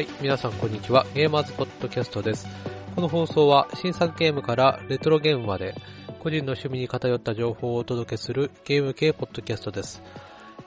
[0.00, 1.04] はい、皆さんこんにちは。
[1.12, 2.46] ゲーマーズポッドキャストです。
[2.94, 5.74] この放送は新作ゲームからレトロゲームまで
[6.20, 10.02] 個人の趣味に偏った情報をお届けするゲーム系ポッドキャストです。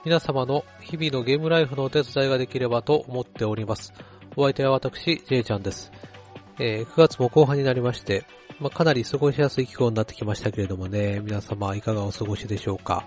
[0.04, 3.92] 皆様の日々のゲームライフのお手伝いができればと思っております。
[4.36, 5.90] お相手は私、ジェイちゃんです。
[6.60, 8.24] えー9月も後半になりまして、
[8.60, 13.04] まあ、かなり過ごしやすい気候になってきましたけれどもね、皆様いかがお過ごしでしょうか。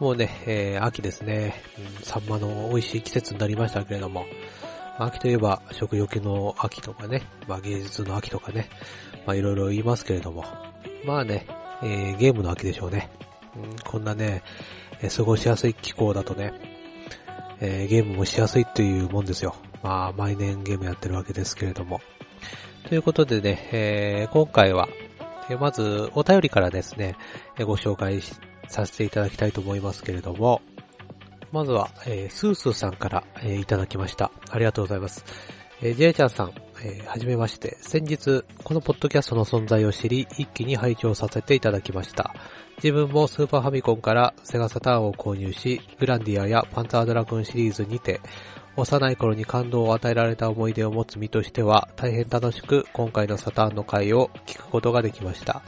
[0.00, 4.26] もうね、えー秋ですね、うん、サンマの美味しい季節になりましたけれども、
[4.98, 8.68] 秋といえば食欲の秋とかね、まあ芸術の秋とかね、
[9.28, 10.44] いろいろ言いますけれども、
[11.04, 11.46] まあね、
[11.82, 13.10] えーゲームの秋でしょうね。
[13.56, 14.42] うんこんなね、
[15.00, 16.52] えー過ごしやすい気候だとね、
[17.60, 19.54] えーゲームもしやすいというもんですよ。
[19.82, 22.00] まあ毎年ゲームやってるわけですけれども。
[22.88, 24.88] ということでね、えー今回は、
[25.50, 27.16] えーまずお便りからですね、
[27.58, 28.20] えーご紹介
[28.68, 30.60] させていただきたいと思いますけれども、
[31.52, 34.32] まずは、えースースーさんから、えーいただきました。
[34.50, 35.24] ありがとうございます。
[35.82, 37.76] えー、ジェイちゃんさん、えーはじめまして。
[37.82, 42.34] 先日、このポッドキャストの存在を知り、一気に拝聴させていただきました。
[42.76, 48.22] 自分もスーパーファミコンからセガサターンを購入し、グランディアやパンツァードラゴンシリーズにて、
[48.74, 55.62] 幼い頃に感動を与えられた思い出を持つ身としては、大変楽しく今回のサターンの回を聞くことができました。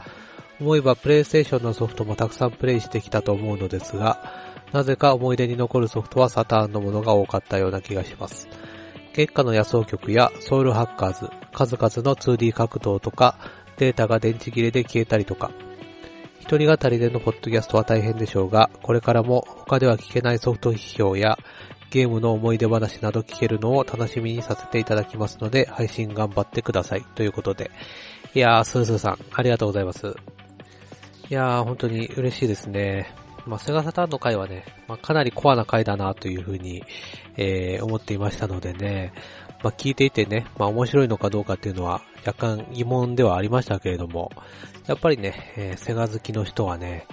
[0.61, 8.48] 思えばプレイステーションのソフトもたくさんプレイしてきたと思うのですが、なぜか思い出に残るソフトはサターンのものが多かったような気がします。
[9.12, 13.39] 月下の野草曲やソウルハッカーズ、数々の 2D 格闘とか、
[13.77, 15.52] データが電池切れで消えたりとか、
[16.41, 21.39] 一人語りでのポッドキャストは大変でしょうが、これからも他では聞けないソフト批評や
[21.90, 27.02] ゲームの思い出話など聞けるのを楽しみにさせていただきますので、配信頑張ってください。
[27.14, 27.70] ということで。
[28.34, 30.17] いやー、スースーさん、ありがとうございます。
[31.30, 33.23] いやー、本当に嬉しいですね。
[33.47, 36.83] まあ、セガサターンの回はね、まあ、かなりコアな回だなというふうに、
[37.37, 39.13] えー、思っていましたのでね、
[39.63, 44.31] まあ、聞いていてね、まあ、面白いのかどうかっていうのは若干疑問ではありましたけれども、
[44.87, 47.07] やっぱりね、えーセガ好きの人はね、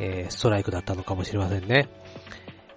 [0.00, 1.88] えーストライクだったのかもしれませんね。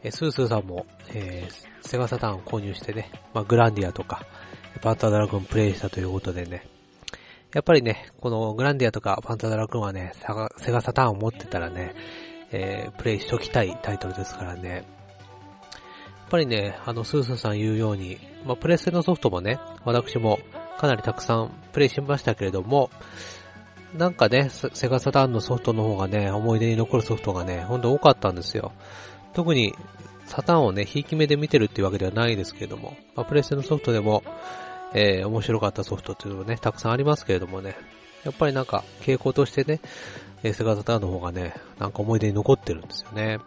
[0.04, 4.26] えースースーさんも、えーセガサターンを購入してね、まあ、グランディアとか、
[4.82, 6.68] パンタードラゴンプレイしたということでね、
[7.54, 10.14] やっぱりね、このグランディアとかパンタードラゴンはね、
[10.58, 11.96] セガサターンを持ってたらね、
[12.51, 14.69] えープレイしときたいタイトルですからね。
[14.69, 14.83] やっ
[16.29, 20.39] ぱりね、あの、スースーさん言うように、まあ、プレステのソフトもね、私も
[20.79, 22.89] かなりたくさんプレイしましたけれども、
[23.95, 28.72] なんかね、セガサターンのソフトの方がね、思い出に残るソフトがね、ほんと多かったんですよ。
[29.33, 29.73] 特に、
[30.25, 34.23] サターンをね、ひいき目で見てるっていうわけではないですけれども、まあ、プレステのソフトでも、
[34.94, 37.75] えー面白かったソフトっていうのもね、たくさんありますけれどもね、
[38.25, 39.80] やっぱりなんか、傾向としてね、
[40.44, 43.40] えーセガサターンの方がね、なんか思い出に残ってるんですよね。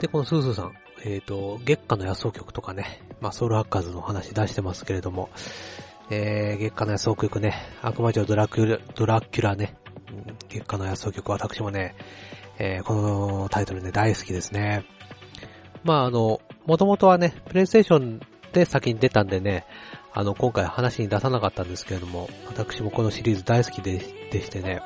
[0.00, 0.74] で、このスースーさん、
[1.04, 5.30] えっ、と、月下の野草曲とかね、まあ、ソウルハッカーズの話出してますけれども、
[6.10, 9.76] えー、月下の野草曲ね、悪魔女ドラキュラ、ドラキュラね、
[10.48, 11.94] 月下の野草曲私もね、
[12.58, 14.84] えーこのタイトルね、大好きですね。
[15.84, 18.20] まあ、あの、もともとはね、プレイステーション
[18.52, 19.66] で先に出たんでね、
[20.16, 24.80] あの、今回話に出さなかったんですけれども、私もこのシリーズ大好きででしてね、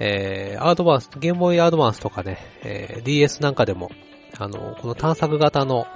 [0.00, 3.90] えー、アドバンス、ゲームボーイアドバンスとかね、えー DS なんかでも、
[4.36, 5.86] あの、この探索型の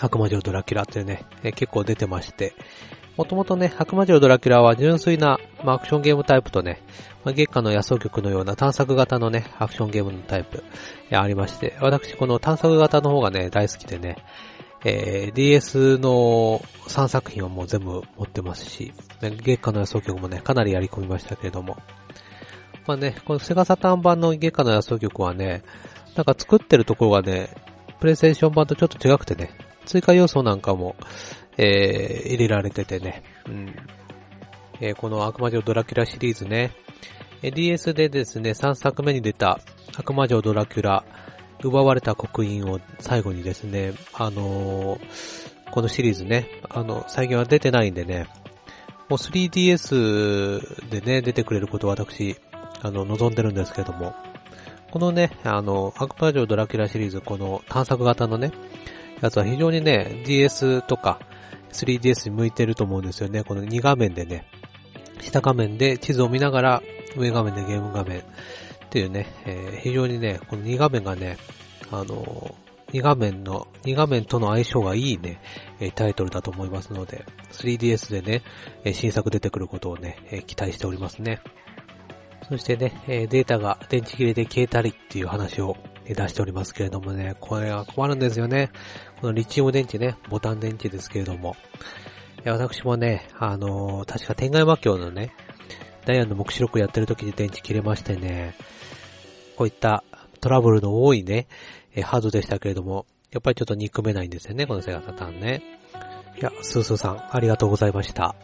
[0.00, 2.54] 悪魔女ドラキュラっていうね、えー結構出てまして、
[3.16, 6.82] もともとね、悪魔女ドラキュラは純粋な、まあ、アクションゲームタイプとね、
[7.24, 10.62] まあ、月下の野草曲のような探索型のね、アクションゲームのタイプ、
[11.12, 14.24] ありまして、私この探索型の方がね、大好きでね、
[14.84, 21.76] えー DS の3作品はもう全部持ってますし、ね月下の野草曲もね、かなりやり込みましたけれども、
[22.86, 25.62] まあね、このセガサタン版の月下の野草曲はね、
[26.16, 27.50] なんか作ってるところがね、
[28.00, 29.50] プレイステーション版とちょっと違くてね、
[29.84, 30.96] 追加要素なんかも、
[31.56, 33.74] えー入れられててね、うん。
[34.80, 36.72] えーこの悪魔女ドラキュラシリーズね、
[37.42, 39.60] DS でですね、3作目に出た
[39.96, 41.04] 悪魔女ドラキュラ、
[41.62, 48.26] 奪われた刻印を最後にですね、あのーこのシリーズね、あの、最近は出てないんでね、
[49.08, 52.36] もう 3DS でね、出てくれることを私、
[52.82, 54.14] あの、望んでるんですけども、
[54.90, 58.52] このね、あの、悪魔女ドラキュラシリーズ、この探索型のね、
[59.20, 61.20] やつは非常にね、DS とか
[61.72, 63.44] 3DS に向いてると思うんですよね。
[63.44, 64.46] この2画面でね、
[65.20, 66.82] 下画面で地図を見ながら、
[67.16, 68.22] 上画面でゲーム画面
[68.88, 71.36] っていうね、えー非常にね、この2画面がね、
[71.90, 72.54] あの
[72.92, 75.40] 2画面の、2画面との相性がいいね、
[75.94, 78.42] タイトルだと思いますので、3DS でね、
[78.94, 81.40] 新作出てくることをね、期待しておりますね。
[82.48, 85.76] そしてね、データが電池切れで消えたりっていう話を
[86.06, 88.70] 出しておりますけれどもね、これは困るんですよね。
[89.20, 91.56] このリチウム電池ね、ボタン電池ですけれども、
[92.46, 95.34] 私もね、あのー、確か天外魔境のね、
[96.06, 98.54] ダイヤの目視録やってる時に電池切れましてね、
[99.58, 100.04] こういった
[100.40, 101.48] トラブルの多いね、
[101.92, 105.64] えハードでしたけれども、やっぱりちょっと憎めないんですよね、このセガサターンね。
[106.40, 108.36] いや、スースーさん、ありがとうございました。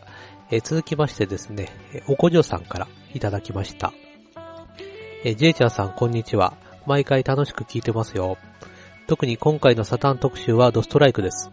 [0.50, 1.69] え続きましてですね、
[2.08, 3.93] おこじょさんからいただきました。
[5.22, 6.56] えジェイちゃんさん、こんにちは。
[6.84, 8.37] 毎回楽しく聞いてますよ。
[9.06, 11.52] 特に今回のサタン特集はドストライクです。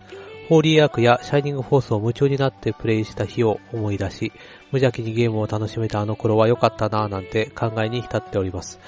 [0.49, 4.33] ホーリーアークやシャイニングフォースを夢中になってプレイした日を思い出し、
[4.71, 8.79] 無邪気にゲームを楽しめたあの頃は良かったなぁなんて考えに浸っております。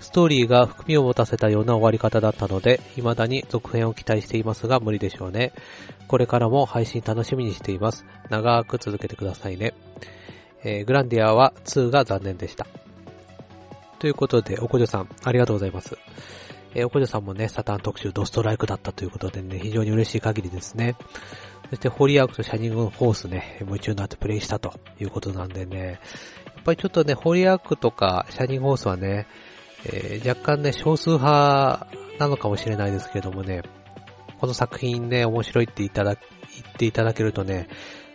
[0.00, 5.52] ストーリーが含みを持たせたような終わり方だったので、未だに続編を期待していますが無理でしょうね。
[6.06, 8.04] これからも配信楽しみにしています。
[8.30, 9.74] 長く続けてくださいね。
[10.64, 12.66] えー、グランディアは2が残念でした。
[13.98, 15.96] ということで、おこじょさん、ありがとうございます。
[16.74, 20.96] えー、おこじょさんもね、サタン特集ドストライクだったということでね、非常に嬉しい限りですね。
[21.70, 26.00] そして、ホリーアークとシャニングのフォースね、夢中になってプレイしたということなんでね、
[26.54, 29.26] やっぱりちょっとね、ホリーアークとかシャニングフォースはね、
[29.84, 31.86] えー、若干ね、少数派
[32.18, 33.62] なのかもしれないですけどもね、
[34.40, 37.68] この作品ね、面白いっていただ、言っていただけるとね、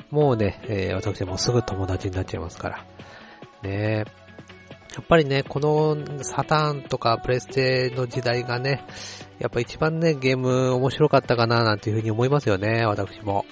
[0.10, 2.86] もうね、えー、私もすぐ友達になっちゃいますから。
[3.64, 4.06] ね
[4.96, 8.86] やっぱりね、このサターンとかプレステの時代がね、
[9.40, 13.46] やっぱ一番ね、ゲーム面白かったかななんていうふうに思いますよね、私も。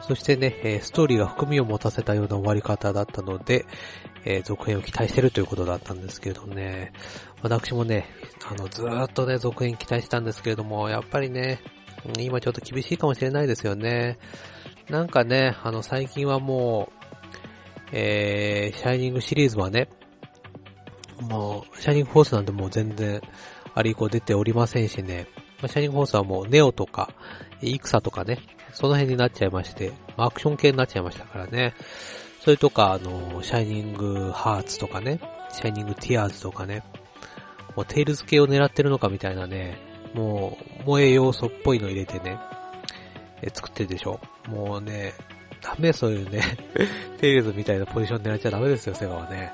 [0.00, 3.66] そしてね、ストーリーが含みを持たせたような終わり方だったので、
[4.44, 6.92] 続編を期待してるということだったんですけどね、
[7.42, 8.06] 私もね、
[8.50, 11.60] あの、ずーっとね、続編期待したんですけれども、やっぱりね、
[12.18, 14.18] 今ちょっと厳しいかもしれないですよね。
[14.88, 16.98] なんかね、あの、最近はもう、
[17.92, 19.88] えー、シャイニングシリーズはね、
[21.20, 23.20] もう、シャイニングフォースなんてもう全然、
[23.74, 25.26] あれ以降出ておりませんしね、
[25.60, 27.10] シャイニングフォースはもうネオとか、
[27.60, 28.38] イクサとかね、
[28.72, 31.74] その辺になっちゃいまして、アクション系になっちゃいましたからね。
[32.40, 35.20] それとか、あの、シャイニングハーツとかね、
[35.50, 36.82] シャイニングティアーズとかね、
[37.78, 39.78] もうテイルズ系を狙ってるのかみたいなね、
[40.12, 42.36] もう、萌え要素っぽいの入れてね、
[43.40, 44.18] え作ってるでしょ。
[44.48, 45.12] もうね、
[45.62, 46.42] ダメそういうね、
[47.20, 49.52] テイルズみたいなポジション狙っちゃダメですよ、セガはね。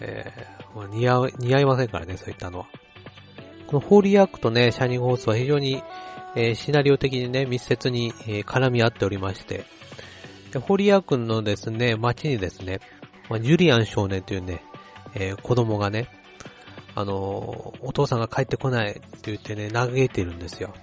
[0.00, 2.66] えー、もう似合う、似合いませんからね、そういったのは。
[3.68, 5.82] このホーリーアークとね、シャニングホースは非常に、
[6.36, 9.64] えー、シナリオ的にね、密接に、えー、絡み合っておりまして、
[10.52, 12.80] で、ホリアー君のですね、街にですね、
[13.30, 14.62] まあ、ジュリアン少年というね、
[15.14, 16.21] えー、子供がね、
[16.94, 20.74] あの、お父さんが帰ってこないって言ってね、嘆いてるんですよ。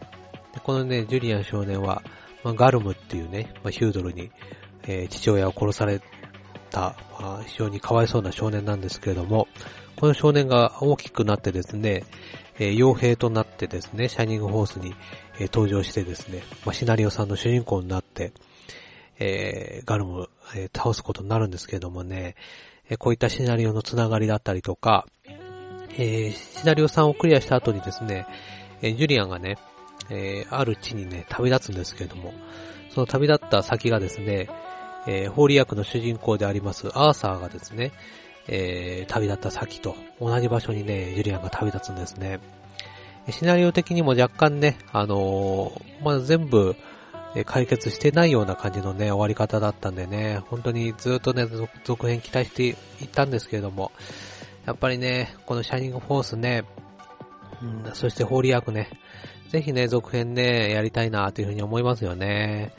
[0.53, 2.01] でこのね、ジュリアン少年は、
[2.43, 4.31] まあ、ガルムっていうね、まあ、ヒュードルに、
[4.83, 6.01] えー、父親を殺され
[6.71, 9.47] た、まあ、非常にかわいそうな少年なんですけれども、
[9.97, 12.03] この少年が大きくなってですね、
[12.57, 14.95] えー、傭兵となってですね、シャイニングホースに、
[15.39, 18.33] えー、登場してですね、まあ、シナリオさんの主人公になって、
[19.19, 22.35] えー、ガルム、えー、倒すことになるんですけれどもね、
[22.89, 25.05] えー、こういったシナリオのつながりだったりとか、
[25.93, 28.25] えー、シナリオ3をクリアした後にですね、
[28.81, 29.57] えー、ジュリアンがね、
[30.09, 32.33] えー、ある地にね、旅立つんですけれども、
[32.93, 34.49] その旅立った先がですね、
[35.07, 37.91] えー、ホーリー役の主人公でありますアーサーがですね、
[38.47, 42.39] えー、旅立った先と同じ場所にね、ジュリアンが旅立つんですね。
[43.29, 46.75] シナリオ的にも若干ね、あのー、まだ全部、
[47.45, 51.45] 解決してないような感じのね、終わり方だったんでね、本当にずっとね、
[51.83, 52.75] 続編期待していっ
[53.11, 53.91] たんですけれども、
[54.65, 56.63] やっぱりね、このシャイニングフォースね、
[57.61, 58.89] うん、そしてホーリーアークね、
[59.49, 62.73] ぜひね、続編ね、やりたいなというふうに思いますよね。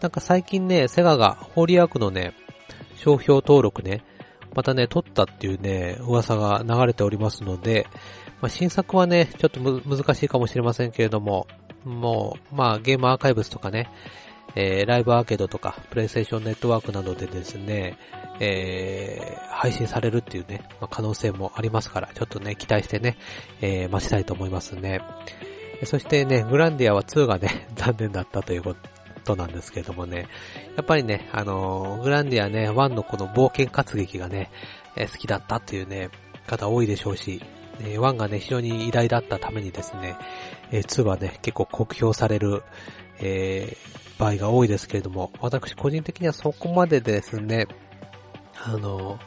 [0.00, 2.34] なんか最近ね、セガがホーリーアークのね、
[2.96, 4.04] 商標登録ね、
[4.54, 7.86] またね、撮ったっていうね、噂が流れておりますので、
[8.40, 11.46] まあ、新作はね、ちょっと難しいかもしれませんけれども、
[11.84, 13.90] もう、まあ、ゲームアーカイブスとかね、
[14.54, 17.96] えー、ライブアーケードとか、プレイステーションネットワークなどでですね、
[18.40, 23.16] えー、配信されるっていうね、まあ、可能性もありますから、ちょっとね、期待してね、
[23.60, 25.00] えー、待ちたいと思いますね。
[25.84, 28.74] そしてね、グランディアは2がね、 残念だったというこ
[29.24, 30.26] となんですけれどもね、
[30.76, 34.50] やっぱりね、あのー、グランディアね、1のこの冒険活劇がね、
[34.96, 36.08] えー、好きだったっていうね、
[36.46, 37.42] 方多いでしょうし、
[37.80, 40.16] えー、1がね、非常に偉大だったためにですね、
[40.70, 42.62] えー、2はね、結構酷評される、
[43.22, 43.76] え、
[44.20, 47.66] 場合が多いですけれども、私個人的にはそこまでですね、
[48.62, 49.18] あの、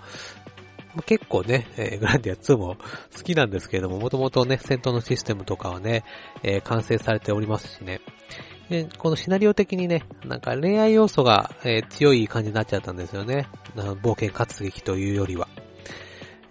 [1.07, 2.77] 結構ね、えー、グランディア2も
[3.17, 6.03] 好きなんですけれども、もともとね、戦闘のシステムとかはね、
[6.43, 8.01] えー、完成されておりますしね。
[8.69, 13.47] で、このシナリオ的にね、なんか恋愛要素が、えー、強い感じになっちゃったんですよね。
[13.75, 15.47] 冒険活劇というよりは。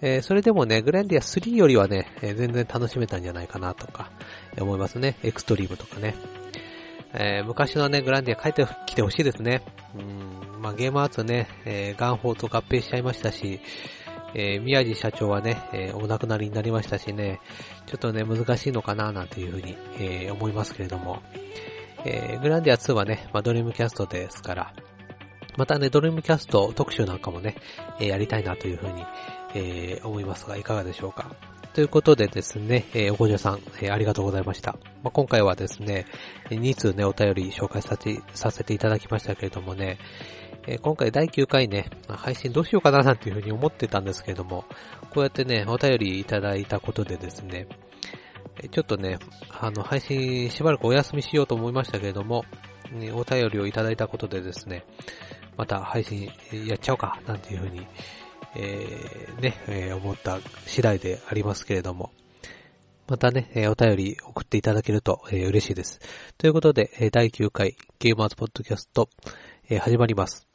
[0.01, 4.11] えー、それでもね、グランディア3よりはね、えー、全然楽しめたんじゃないかなとか、
[4.61, 5.17] 思いますね。
[5.23, 6.17] エクストリームとかね。
[7.15, 9.63] えー、昔のね、グランディア帰ってきてほしいですね。
[9.95, 13.61] うん、まあ、ゲームアーツね、えー、ガンホーと合併しちゃいましたし、
[14.35, 17.41] えー、宮地社長はね、えー、お亡くなりになりましたしね、
[17.87, 21.23] ちょっとね、難しいのかななんていうふうに、えー、思いますけれども、
[22.05, 24.73] えー、グランディア2はね、まあ、ドリームキャストですから、
[25.59, 27.57] またね、ドリームキャスト特集なんかもね、
[28.01, 29.05] えー、やりたいなというふうに、
[29.55, 31.31] えー、思いますが、いかがでしょうか？
[31.75, 34.77] ということでですね、えー、おこじょさん、えー、ありがとうございました。
[35.03, 36.05] まあ、今回はですね、
[36.51, 39.99] 2通ね、お便り紹介させて、させていただきましたけれどもね、
[40.67, 44.67] えー、今回第9回ね、配信どうしようかななんていうふうに思ってたんですけれども、
[45.09, 47.67] こうやってね、お便りいただいたことでですね、
[48.71, 52.45] ちょっとね、あの、配信しばらくお休みしようと思いましたけれども、
[52.93, 54.85] ね、お便りをいただいたことでですね、
[55.57, 56.31] また配信
[56.67, 57.87] やっちゃおうか、なんていうふうに、
[58.55, 62.11] えー、ね、えー、思った次第でありますけれども、
[63.09, 66.01] またね、えー、お便り送っていただけると、えー、嬉しいです。
[66.39, 69.09] ということで、えー、第9回ゲーマーズポッドキャスト、
[69.69, 70.47] えー、始まります。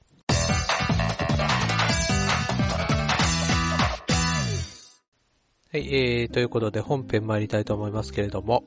[5.70, 8.64] はい、えー、ということで本編参りたいと思いますけれども、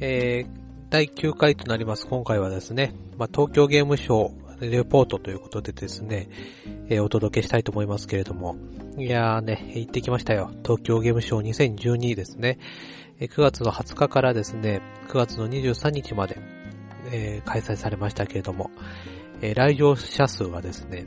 [0.00, 0.50] えー、
[0.90, 6.28] 第9回となります今回はですね、まあ、東京ゲームショーレポートということでですね、
[6.88, 8.56] えー、お届けしたいと思いますけれども。
[8.96, 10.50] いやーね、行ってきましたよ。
[10.64, 12.58] 東京ゲームショー2012ですね。
[13.20, 16.38] 9月の20日からですね、9月の23日まで、
[17.12, 18.70] えー、開催されましたけれども、
[19.40, 21.06] えー、来場者数はですね、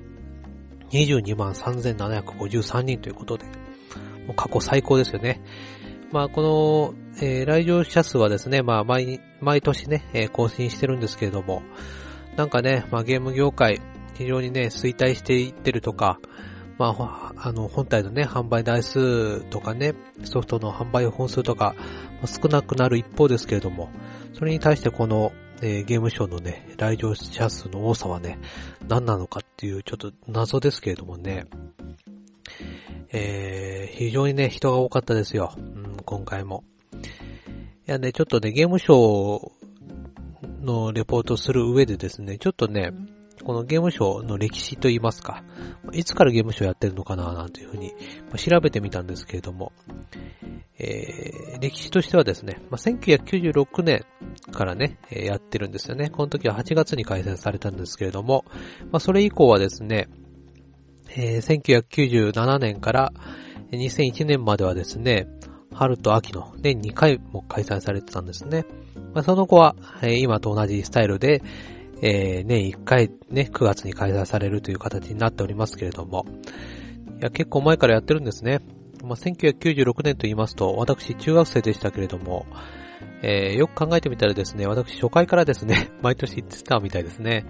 [0.91, 3.45] 22万3753人ということで、
[4.27, 5.41] もう過去最高ですよね。
[6.11, 11.63] まあ、この、えー、来場者数はですね、まあ、毎、毎年ね、えー、更新してるんですけれども、
[12.35, 13.81] なんかね、まあゲーム業界、
[14.13, 16.19] 非常にね、衰退していってるとか、
[16.77, 23.89] まあ、あの、本体のね、販売台数とかね、ソフトの販売本数とか、まあ、少なくなる一方ですけれども、
[24.33, 28.39] それに対してこの、えー、ゲームショーのね、来場者数の多さはね、
[28.87, 31.45] 何なのかっていうちょっと謎ですけれどもね、
[33.11, 35.53] えー、非常にね、人が多かったですよ。
[35.57, 36.63] うん、今回も。
[36.93, 39.60] いやね、ちょっとね、ゲームショー
[40.43, 42.91] のレポートする上でですね、ちょっとね、
[43.43, 45.43] このゲームショーの歴史といいますか、
[45.93, 47.93] いつからゲームショーやってるのかななんていうふうに
[48.37, 49.71] 調べてみたんですけれども、
[50.77, 54.05] えー、歴史としてはですね、まあ、1996年
[54.51, 56.09] からね、え、やってるんですよね。
[56.09, 58.45] この時は8月に開催されたんですけれども、
[58.91, 60.07] まあ、それ以降はですね、
[61.15, 63.13] えー、1997年から
[63.71, 65.27] 2001年まではですね、
[65.73, 68.65] 春と秋の年2回も開催されてたんですね。
[69.13, 71.41] まあ、その後は、えー、今と同じスタイルで、
[72.01, 76.25] えー、年1回ね、9月に開催されるという形になっておりますけれども、
[77.19, 78.59] いや、結構前からやってるんですね。
[79.03, 82.45] まあ、1996年と言いますと、私中学生でしたけれども、
[83.23, 87.45] えー、よく考えてみたらですね、私初回からですね、 毎年行ってたみたいですね。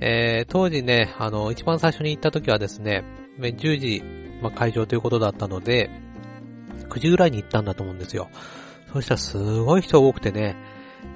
[0.00, 3.04] えー、当時ね、あの、一番最初に行った時はですね、
[3.38, 4.02] 10時、
[4.42, 5.90] まあ、会場ということだったので、
[6.88, 8.28] 9時ぐらいに行ったんだと思うんですよ。
[8.92, 10.56] そしたらすごい人多くてね、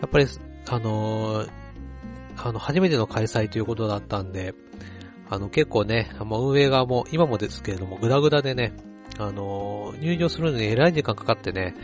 [0.01, 0.27] やっぱり、
[0.69, 1.51] あのー、
[2.37, 4.55] あの、初めての開催ということだったんで、
[5.29, 8.73] あの、結構ね、もう運営側も、今もですけれども、ぐだぐだでね、
[9.19, 11.75] あのー、入場するのにえらい時間かかってね、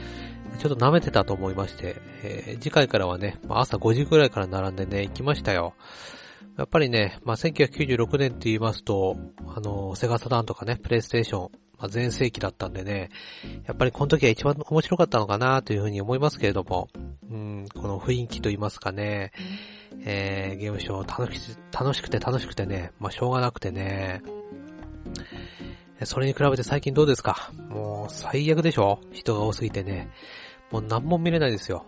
[0.59, 5.75] ちょっと舐めてたと思いまして、えー、次回からはね、朝5時ぐらいから並んでね、行きましたよ。
[6.57, 13.09] やっぱりね、まあ、1996年って言いますと、あのー、セガサダンとかね、プレイステーション、まあ、前世紀だったんでね、
[13.67, 16.89] やっぱりこの時は一番面白かったのかなというふうに思いますけれども、
[17.31, 19.33] うん、この雰囲気と言いますかね、
[20.05, 24.23] えー、ゲームショー楽し楽しくて楽しくてね、まあ、しょうがなくてね、
[26.05, 27.51] それに比べて最近どうですか？
[27.69, 29.01] もう最悪でしょ？
[29.13, 30.11] 人が多すぎてね。
[30.71, 31.87] もう何も見れないですよ。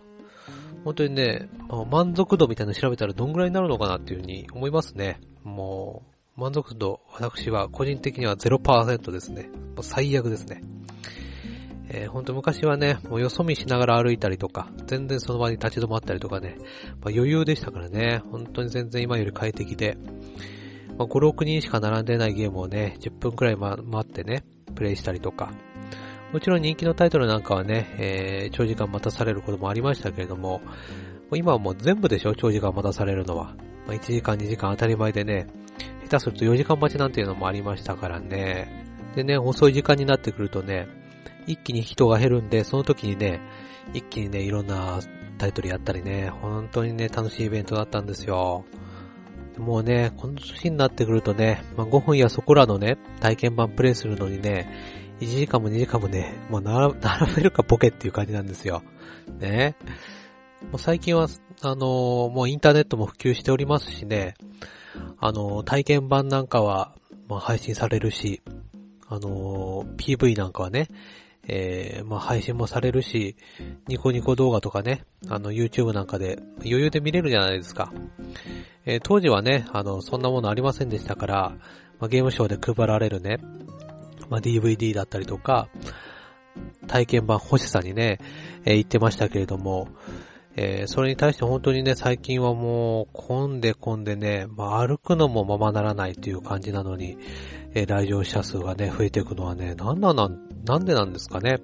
[0.85, 1.49] 本当にね、
[1.91, 5.21] 満足度みたいなの調べたらどんぐらいになるのかなっていうふうに思いますね。
[5.45, 9.51] もう、満足度、私は個人的には0%ですね。
[9.75, 10.62] もう最悪ですね。
[11.89, 16.57] えー、ほんと昔はね、もうよそ見しながら歩いたりとか、全然その場に立ち止まったりとかね、
[17.03, 19.99] まあ、余裕でしたからね、本当に全然今より快適で、
[20.97, 25.53] まあ、5、6人しか並んでないゲームをね、10分くらい、ま、待ってね、プレイしたりとか、
[26.33, 30.62] もちろん人気のタイトルなんかはね、えー、長時間待たされることもありましたけれども、
[31.35, 33.55] 今はもう全部でしょ長時間待たされるのは。
[33.87, 35.47] まあ、1時間2時間当たり前でね、
[36.12, 38.85] 下手すると4時間待ちなんていうのもありましたからね。
[39.14, 40.87] でね、遅い時間になってくるとね、
[41.47, 43.40] 一気に人が減るんで、その時にね、
[43.95, 45.00] 一気にね、いろんな
[45.38, 48.64] タイトルやったりね、本当にね、楽しいイベントだったんですよ。
[49.59, 54.71] もうね、この年になってくるとね、まあ、5分やそこらのね、体験版プレイするのにね、
[55.21, 56.95] 1時間も2時間もね、もう並
[57.37, 58.83] べるかボケっていう感じなんですよ。
[59.38, 59.76] ね。
[60.71, 61.28] もう最近は、
[61.62, 64.35] あのー、もうインターネットも普及しておりますしね、
[65.19, 66.95] あの、体験版なんかは、
[67.29, 68.43] まあ、配信されるし、
[69.09, 70.89] あの、PV なんかはね、
[71.49, 73.37] えー、まあ、配信もされるし、
[73.89, 77.93] ニコニコ動画とかね、あの、YouTube なんかで余裕で見れるじゃないですか。
[78.85, 81.57] えー、当時はね、あの、そんなものありませんでしたから、
[81.99, 83.39] まあ、ゲームショーで配られるね、
[84.29, 85.69] まあ、DVD だったりとか、
[86.87, 88.19] 体験版欲しさにね、
[88.65, 89.89] えー、言ってましたけれども、
[90.56, 97.16] えー、それに対して本当にね、最近はもう、混んで混んでね、まあ、歩くのもままならないっていう感じなのに、
[97.75, 100.16] えー、来場者数がね、増えていくのはね、なんなん、
[100.64, 101.61] なんでなんですかね。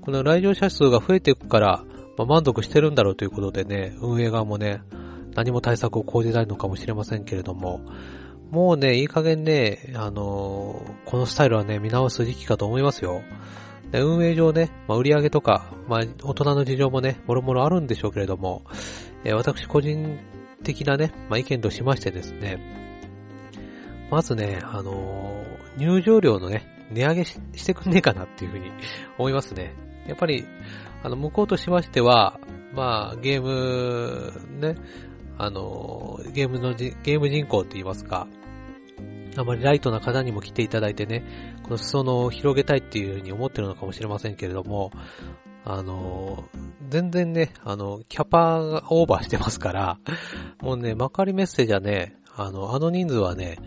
[0.00, 1.84] この来場者数が増えていくから、
[2.16, 4.80] まあ、満足してるんだろうということでね、運営側もね、
[5.34, 7.80] 何も対策を講じないのかもしれませんけれども、
[8.50, 13.22] もうね、いい加減ね、あのー、このスタイルはね、見直す時期かと思いますよ。
[13.90, 18.64] で運営上ね、まあ、売り上げとか、まあ、大人の事情もね、もろもろあるんでしょうけれども、
[19.24, 20.18] えー、私個人
[20.62, 22.58] 的なね、まあ、意見としましてですね、
[24.10, 28.70] まずね、あのー、入場料のね、値上げしてくんねえかなっていうふうに
[29.18, 29.74] 思いますね。
[30.06, 30.44] やっぱり、
[31.02, 32.40] あの、向こうとしましては、
[32.74, 34.76] まあ、ゲーム、ね、
[35.38, 38.26] あのー、ゲームのゲーム人口って言いますか、
[39.38, 41.22] あまりライトな方にも来ていただいてね、
[41.62, 44.90] この裾野を広げたいっていうふうに思ってるのかもしれませんけれども、
[45.64, 46.44] あの、
[46.88, 49.98] 全然ね、あの、キャパがオーバーしてますから、
[50.60, 53.58] もうね、幕張メッセじゃね、あの、あの人数はね、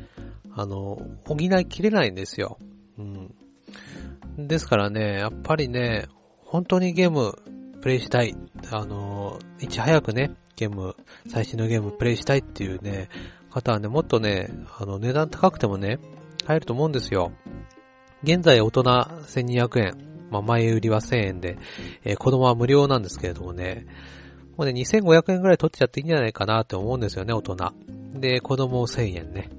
[0.53, 2.57] あの、補いきれないんですよ。
[2.97, 4.47] うん。
[4.47, 6.07] ですからね、やっぱりね、
[6.39, 7.33] 本当にゲーム
[7.81, 8.35] プレイしたい。
[8.71, 10.95] あの、いち早くね、ゲーム、
[11.27, 13.09] 最新のゲームプレイしたいっていうね、
[13.51, 15.99] 方はね、もっとね、あの、値段高くてもね、
[16.45, 17.31] 買えると思うんですよ。
[18.23, 19.97] 現在大人1200円、
[20.29, 21.57] まあ、前売りは1000円で、
[22.03, 23.85] えー、子供は無料なんですけれどもね、
[24.57, 27.55] もうね、2500円ぐらい取っちゃっていいんじゃないかなって思うんですよね、大人。
[28.13, 29.49] で、子供1000円ね。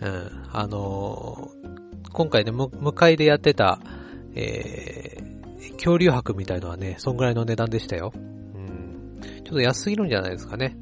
[0.00, 3.78] うん、あのー、今回ね、向かいでやってた、
[4.34, 8.12] えー、恐竜博みたいのはね、そんぐらいの値段でしたよ。
[8.14, 8.18] う
[8.58, 9.20] ん。
[9.20, 10.76] ちょっと安すぎるんじゃないですかね。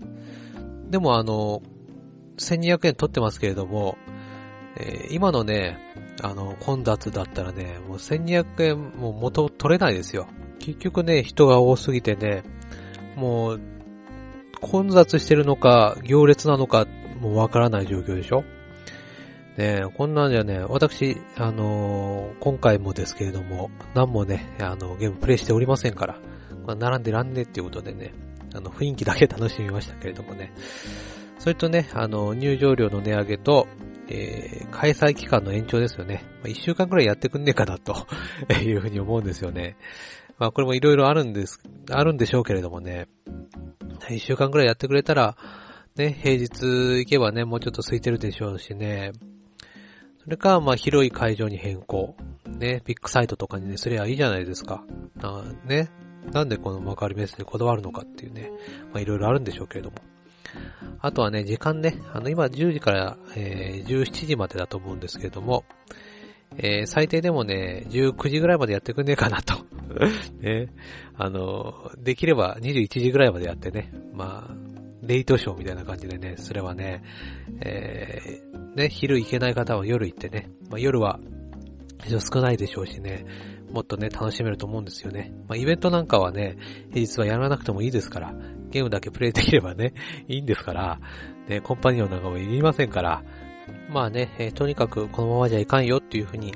[0.89, 1.80] でもあのー、
[2.39, 3.97] 1200円取ってますけれども、
[4.77, 5.79] えー、今のね、
[6.23, 10.29] あの、混雑だったらね、もう1200円も元取れないですよ。
[10.59, 12.43] 結局ね、人が多すぎてね、
[13.17, 13.61] もう、
[14.61, 16.87] 混雑してるのか、行列なのか、
[17.21, 18.45] もうわからない状況でしょ
[19.57, 26.19] ねこんなんじゃね、私、あのー、今回もですけれども、何もね、あの、ゲームプレイしておりませんから、
[26.77, 28.15] 並んでらんねっていうことでね、
[28.55, 30.53] あの、雰囲気だけ楽しみましたけれどもね、
[31.41, 33.67] それとね、あの、入場料の値上げと、
[34.09, 36.23] えー、開催期間の延長ですよね。
[36.43, 38.07] まあ、一週間くらいやってくんねえかな、と
[38.63, 39.79] いうふうに思うんですよね。
[40.39, 41.59] まあ、これもいろいろあるんです、
[41.91, 43.09] あるんでしょうけれどもね。
[44.11, 45.39] 一週間くらいやってくれたら、
[45.97, 46.51] ね、平日
[46.99, 49.13] 行けばね、もうちょっと空いてるでしょうしね。
[50.23, 52.17] それか、まあ、広い会場に変更。
[52.47, 54.85] ね、ビッグサイトとかにね、すればいいじゃないですか。
[55.23, 55.89] あね。
[56.33, 58.51] なんでこの幕張メッセにこだわるのかっていうね。
[58.93, 59.97] まあ、いろいろあるんでしょうけれども。
[61.01, 65.65] あとはね、時間ね、あの、今10時から、えー、17時までだと思うんですけれども、
[66.57, 69.55] えー、最低でもね、19時ぐらいまでやってくんねえかなと。
[70.41, 70.69] ね。
[71.17, 74.55] あの、できれば21時ぐらいまでやってね、まあ、
[75.03, 77.03] レイトショーみたいな感じでね、すればね、
[77.61, 81.21] えー、ね、昼行けない方は夜行ってね、まあ、夜は
[82.33, 83.25] 少ないでしょうしね、
[83.73, 85.33] もっとね、楽しめると思うんですよね。
[85.49, 86.57] まあ、イベントなんかはね、
[86.91, 88.35] 平日はやらなくてもいいですから、
[88.71, 89.95] ゲームだけプレイできればね、
[90.29, 91.01] いいんですから、
[91.49, 93.23] ね、コンパニオンなんかもいりませんから、
[93.89, 96.55] まあね、えー、とにかくこのままじゃいかんよっていうふうに、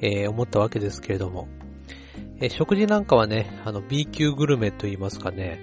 [0.00, 1.48] えー、思ったわけですけれども、
[2.40, 5.60] えー、食事なんかはね、あの B 級グルメと言いますかね、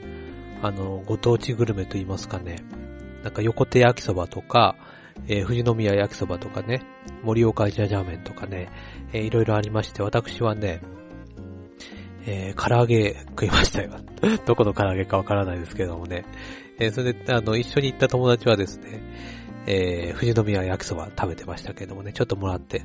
[0.61, 2.57] あの、ご当地グルメと言いますかね、
[3.23, 4.75] なんか横手焼きそばとか、
[5.27, 6.81] えー、富士宮焼きそばとかね、
[7.23, 8.69] 盛岡ジャジャーメンとかね、
[9.13, 10.81] えー、いろいろありまして、私はね、
[12.27, 13.91] えー、唐揚げ食いましたよ。
[14.45, 16.25] どこの唐揚げかわからないですけどもね。
[16.79, 19.01] えー、それで、あの、一緒に行った友達はですね、
[19.67, 22.81] えー、富士宮焼きそば食べてましたけどもね、ちょっともらって。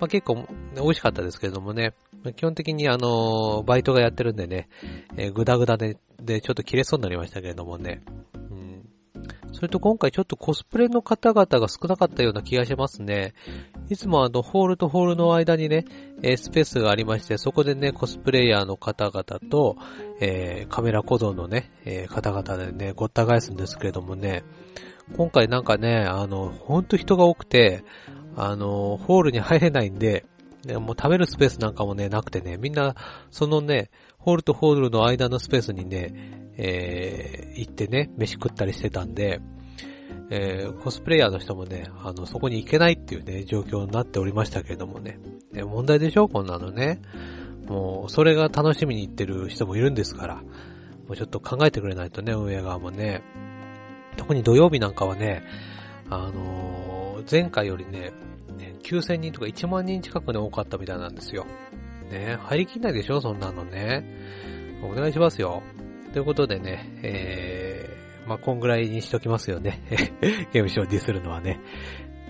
[0.00, 1.94] まあ、結構、美味しかったですけどもね、
[2.36, 4.68] 基本的にあのバイトがやってるんでね、
[5.16, 8.02] えー、ぐだぐだで、で、ちょっと切れそうになりましたけれどもね、
[9.54, 13.34] それと今回ちょっとコスプレの方々が少なかったような気がしますね。
[13.88, 15.84] いつもあの、ホールとホールの間にね、
[16.22, 19.76] えスペースがありまして、そこでね、コスプレイヤーの方々と、
[20.20, 24.42] えー、カメラ小僧のね、えー、方々でね、ごった返すんですけれどもね、
[25.16, 27.84] 今回なんかね、あの、ほんと人が多くて、
[28.36, 30.24] あの、ホールに入れないん、で
[30.66, 32.96] もう食べるスペースなんかもね、なくてね、みんな、
[33.30, 33.90] そのね、
[34.24, 36.14] ホールとホールの間のスペースにね、
[36.56, 39.42] えー、行ってね、飯食ったりしてたんで、
[40.30, 45.18] えー、コスプレイヤーの人もね、あの、そこに行けないっていうね、状況になっておりましたけれどもね。
[45.54, 46.28] え問題でしょ？
[46.28, 47.02] こんなのね。
[47.66, 50.42] もう、それが楽しみに行ってる人もいるんですから、も
[51.10, 53.22] うちょっと考えてくれないとね、運営側もね。
[54.16, 55.44] 特に土曜日なんかはね、
[56.08, 58.14] あのー、前回よりね、
[58.84, 61.46] 9000人とか1万人近くね、多かったみたいなんですよ。
[62.10, 64.04] ね、入りきんないでしょそんなのね。
[64.82, 65.62] お願いしますよ。
[66.12, 69.82] ということでね、えー、まあ、こんぐらいにしときますよね。
[70.52, 71.60] ゲームショーディスるのはね。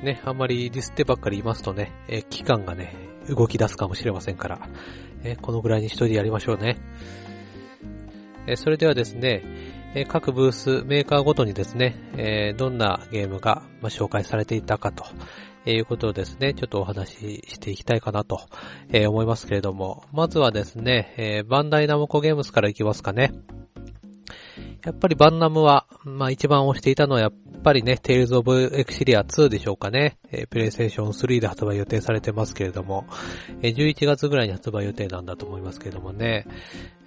[0.02, 2.94] ね、あんまりディスってばっかり言いますとね、えー、期間がね、
[3.28, 4.68] 動き出すかもしれませんから、
[5.22, 6.76] えー、このぐらいにしといてやりましょうね。
[8.46, 9.42] えー、それではですね、
[9.96, 15.04] え各ブース、メーカーごとにですね、えどんなゲームが、ま紹介されていたかと
[15.72, 18.40] いうことをですね、ちょっとお話ししていきたいかなと、
[18.92, 23.33] え思いますけれども、まずはですね、えバンダイナムコゲームスからいきますかね。
[24.85, 30.18] やっぱりバンナムは、まあ一番推していたのはやっぱりね、テイルズ・オブ・エクシリア2でしょうかね。
[30.31, 33.07] えー、プレイステーション3で発売予定されてますけれども、
[33.62, 36.46] えー、11月ぐらいに発売予定なんだと思いますけれどもね。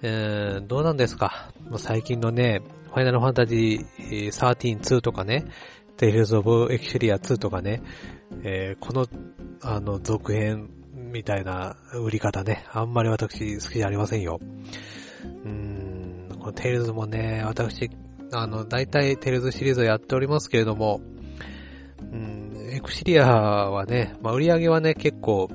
[0.02, 1.52] えー、どうなんですか？
[1.76, 5.44] 最近のね、ファイナルファンタジー13-2とかね、
[5.98, 7.82] テイルズ・オブ・エクシリア2とかね、
[8.44, 9.06] えー、この、
[9.62, 14.38] あの、続編みたいな売り方ね、あんまり私好きじゃありませんよ。
[14.40, 17.90] うーん、このテイルズもね、私、
[18.32, 21.00] あの、大体テイルズシリーズをやっておりますけれども、
[22.00, 25.48] うん、エクシリアはね、まあ、売り上げはね、結構、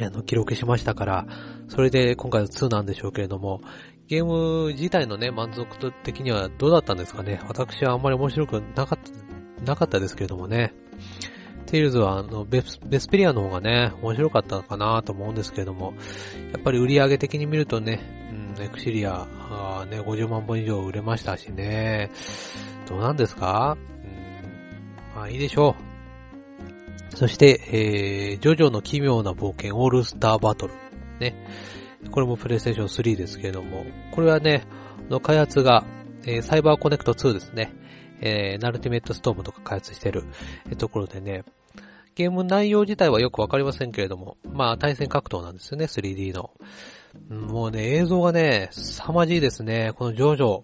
[0.00, 1.26] あの、記録しましたから、
[1.68, 3.60] それで今回の2なんでしょうけれども、
[4.08, 9.31] ゲーム自体のね、満足度的にはどうだったんですかね私はあんまり面白くなかった、
[9.64, 10.74] なかったですけれどもね。
[11.66, 15.94] テイルズはあのベス、ベスペリアの方がね、面白かったのかなと思うんですけれども、
[16.52, 18.00] やっぱり売り上げ的に見るとね、
[18.56, 22.10] うん、エクシリア、あね、50万本以上売れましたしね、
[22.88, 23.78] どうなんですか？
[23.78, 25.76] うん、まあいいでしょ
[27.12, 27.16] う。
[27.16, 30.74] そして、えー、ジョジョの奇妙な冒険オールスターバトル。
[31.20, 31.46] ね。
[32.10, 34.64] これもプレイステーション3ですけれども、これはね、
[35.08, 35.84] の開発が、
[36.26, 37.72] えー、サイバーコネクト2ですね。
[38.22, 40.24] えー、ナルティメットストームとか開発してる、
[40.78, 41.44] ところでね、
[42.14, 46.50] ゲーム内容自体はよくわかりませんけれども、まあ対戦格闘なんですよね、3D の。
[47.28, 49.92] もうね、映像がね、凄まじいですね。
[49.96, 50.62] このジョジョ。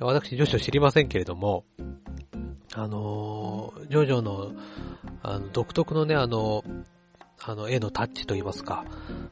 [0.00, 1.64] 私、ジョジョ知りませんけれども、
[2.74, 4.52] あのー、ジョジョの、
[5.22, 6.64] あの、独特のね、あの、
[7.44, 8.84] あの、絵のタッチといいますか、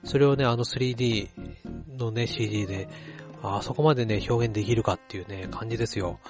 [0.04, 1.28] それをね、あの 3D
[1.96, 2.88] のね、CG で、
[3.42, 6.20] あそこまでね、表現できるかっていうね、感じですよ。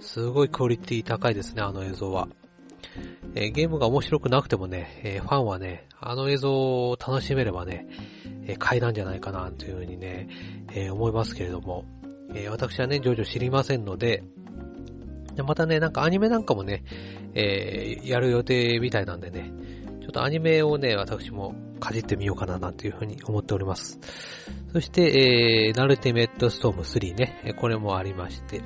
[0.00, 2.28] すごいクオリティ高いですね、あの映像は。
[3.34, 6.52] えー、ゲームが面白くなくてもね、えー、ファンはね、あの映像
[6.88, 7.86] を楽しめればね、
[8.46, 10.28] えー、買いなんじゃないかなというふうにね、
[10.72, 11.84] え思いますけれども、
[12.34, 14.24] え私はね、ジョジョ知りませんので、
[15.34, 16.82] でまたね、なんかアニメなんかもね、
[17.34, 19.52] えやる予定みたいなんでね、
[20.00, 23.98] ちょっとアニメをね、私もかじってみようかななんていうふうに思っております。
[24.72, 28.62] そして、えー、ナルティメットストーム3ね、これもありまして、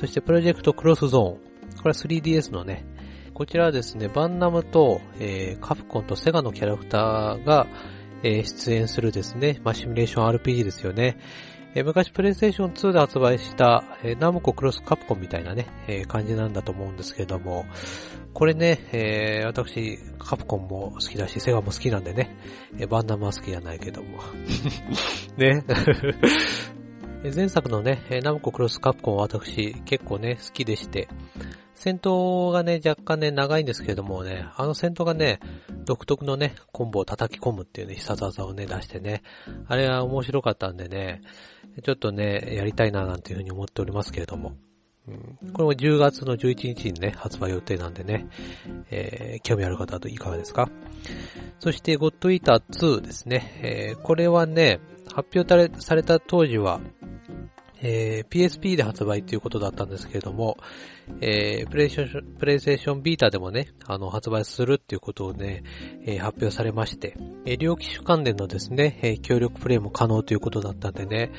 [0.00, 1.76] そしてプロジェクトクロスゾーン。
[1.76, 2.86] これは 3DS のね、
[3.34, 7.66] こちらはですね、バンナムと、えー、カプコンとセガのキャラクターが、
[8.22, 11.18] えー、出演するですね、まあ、シミュレーション RPG ですよね。
[11.74, 17.66] えー、昔プレイステーション2で発売した、え、ナムコクロスカプコンみたいなね、え、感じなんだと思うんですけども、
[18.32, 22.38] これね、え、私、カプコンも好きだし、セガも好きなんでね、
[22.78, 24.18] え、バンダムは好きじゃないけども。
[25.36, 25.62] ね。
[27.22, 31.08] 前作のね、ナムコクロスカプコンは私結構ね、好きでして、
[31.74, 35.38] 戦闘がね、若干ね、長いんですけれどもね、あの戦闘がね、
[35.84, 39.22] 独特のね、コンボを叩き込むっていうね、必殺技をね、出してね、
[39.66, 41.20] あれは面白かったんでね、
[41.82, 44.54] ちょっとね、やりたいななんていうふうに思っておりますけれども。
[45.08, 48.28] うん、これも10月の11日にね、発売予定なんでね、
[48.90, 50.70] えー、興味ある方はいかがですか？
[51.58, 53.60] そして、ゴッドイーター2ですね。
[53.62, 54.78] えー、これはね、
[55.14, 56.80] 発表された当時は、
[57.82, 60.58] えー、PSP で発売ということだったんですけれども、
[61.20, 65.62] えー、プレイステーション、プレイステーションビータでもね、あの、発売するっていうことをね、
[66.06, 71.32] えー、発表されまして、えー、両機種関連のですね、え、協力プレイも可能ということだったんでね、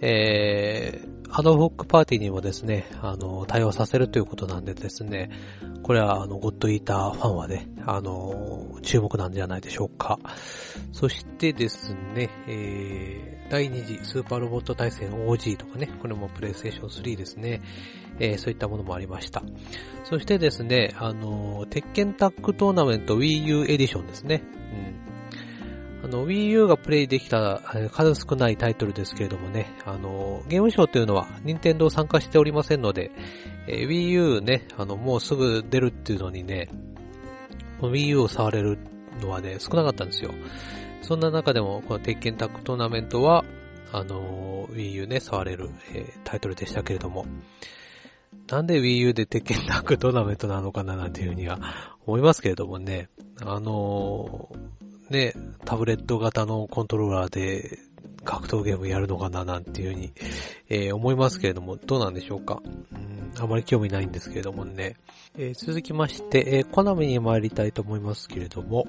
[0.00, 5.30] えー、ハドホックパーティーにもですね、あの、対応させるということなんでですね、
[5.82, 10.18] これは、あの、ゴッドイーターファンはね、あの、注目なんじゃないでしょうか。
[10.92, 17.60] そしてですね、えー、第2次スーパーロボット対戦 OG とかね、これもプレイステーション3ですね。
[18.18, 19.42] えー、そういったものもありました。
[20.04, 24.42] そしてですね、あの、鉄拳タッグトーナメント Wii U エディションですね。
[26.02, 26.06] うん。
[26.06, 33.10] あの、Wii U がプレイできた数少ないタイトルですけれどもね、あの、ゲームショーというのは任天堂参加しておりませんので、
[33.66, 36.68] え、Wii U ね、あの、もうすぐ出るっていうのにね、
[37.80, 38.78] Wii U を触れる
[39.20, 40.32] のはね、少なかったんですよ。
[41.02, 43.44] そんな中でも、この鉄拳タッグトーナメントは、
[43.92, 47.26] あの、Wii U ね、触れる、えー、タイトルでしたけれども、
[48.48, 51.58] なんで Wii U で鉄拳タックトーナメントなのかななんていうふうには
[52.06, 53.08] 思いますけれどもね、
[53.40, 54.76] あのー
[55.10, 55.34] ね、
[55.64, 57.78] タブレット型のコントローラーで
[58.24, 60.12] 格闘ゲームやるのかななんていうふうに、
[60.68, 62.60] えー、思いますけれども、どうなんでしょうか。
[62.92, 64.96] うんあまり興味ないんですけれどもね。
[65.36, 68.86] えー、続きまして、えー、コナミに参りたいと思いますけれども、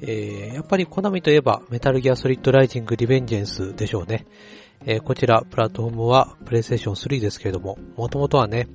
[0.00, 4.26] えー、やっぱりコナミといえば、メタルギアソリッドライジングリベンジェンスでしょうね。
[4.86, 8.66] えー、こちら、プラットフォームは、プレイステーション3ですけれども、もともとはね、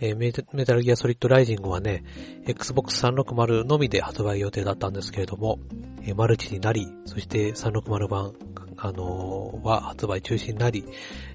[0.00, 2.04] えー、メタルギアソリッドライジングはね、
[2.46, 5.60] Xbox 360のみで発売予定だったんですけれども、
[6.02, 8.32] えー、マルチになり、そして360版、
[8.76, 10.84] あのー、は発売中止になり、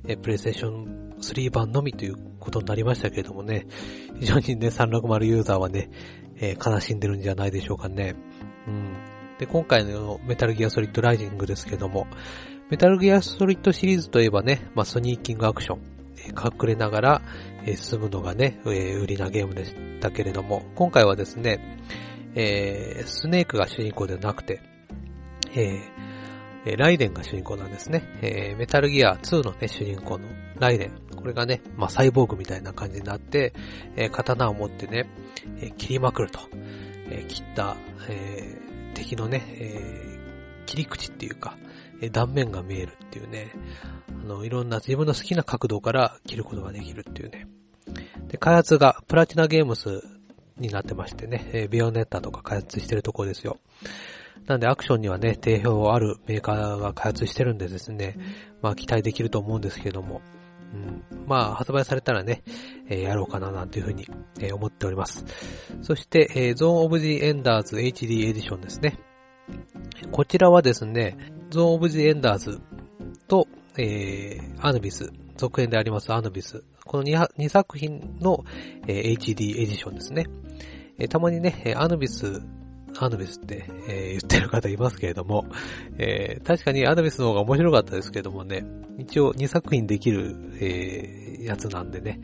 [0.06, 3.68] えー、プレイステーション3版のみということになりましたけれどもね、
[4.20, 5.90] 非常にね、360ユーザーはね、
[6.36, 8.16] えー、悲しんでるんじゃないでしょうかね。
[8.68, 8.94] うん。
[9.40, 12.08] で、今回のメタルギアソリッドライジングですけども、
[12.70, 15.80] メタルギアソリッドシリーズといえばね、まあ、ソニーキングアクション、
[16.18, 17.22] えー、隠れながら、
[17.66, 21.80] えー、進むのがね、えー、売りなゲームでしたけれども、今回はですね、
[22.36, 24.62] えー、スネークが主人公ではなくて、
[25.56, 28.04] えー、ライデンが主人公なんですね。
[28.22, 30.28] えー、メタルギア2のね、主人公の
[30.60, 31.00] ライデン。
[31.16, 33.54] これがね、まあ、サイボーグみたいな感じになって、
[33.96, 35.10] えー、刀を持ってね、
[35.58, 36.40] えー、切りまくると。
[37.12, 37.78] えー、切った、
[38.08, 41.58] えー、敵のね、えー、切り口っていうか、
[42.08, 43.52] 断面が見えるっていうね、
[44.24, 47.48] あの、いろんな自分の好きな角度から切ることができるっていうね。
[48.30, 50.02] で、開発がプラチナゲームス
[50.58, 53.58] になってましてね、え、ビオネッタとか開発してるところですよ。
[54.48, 58.18] なんでアクションにはね、定評あるメーカーが開発してるんでですね、
[58.62, 60.22] まあ期待できると思うんですけども、
[60.74, 62.44] うん、まあ発売されたらね、
[62.88, 64.08] えー、やろうかななんていうふうに、
[64.40, 65.26] えー、思っております。
[65.82, 69.00] そして、えー、ゾーンオブジエンダーズ HD エディションですね。
[70.12, 71.18] こちらはですね、
[71.50, 72.62] ゾーンオブジエンダーズ
[73.28, 76.64] と、えー、アヌビス、続編でありますアヌビス。
[76.86, 78.46] この 2, 2作品の、
[78.88, 80.28] えー、HD エディションですね。
[81.00, 82.44] えー、たまにね、アヌビス、
[83.00, 85.46] アヌビスって、えー、言ってる方いますけれども、
[85.98, 88.64] えー、確かにアヌビスの方が面白かったですけどもね、
[89.00, 92.22] 一応2作品できる、えー、やつなんでね、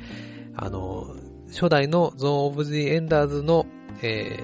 [0.56, 1.16] あの、
[1.48, 3.66] 初代のゾーンオブジエンダーズの、
[4.04, 4.40] え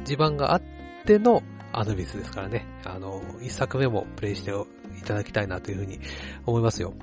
[0.00, 0.62] ー、地盤があっ
[1.04, 1.42] ての
[1.76, 6.00] アヌビスですからね、あの、1作目もプレイしていただきたいなというふうに
[6.46, 6.94] 思いますよ。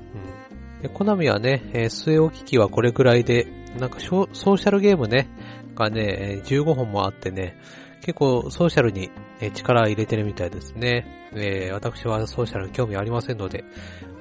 [0.76, 0.82] うん。
[0.82, 3.48] で、コナミはね、えー、据え置き機はこれくらいで、
[3.80, 5.30] なんかソーシャルゲームね、
[5.76, 7.58] がね、15本もあってね、
[8.02, 9.12] 結構ソーシャルに
[9.54, 11.30] 力入れてるみたいですね。
[11.34, 13.64] えー、私はソーシャルに興味ありませんので、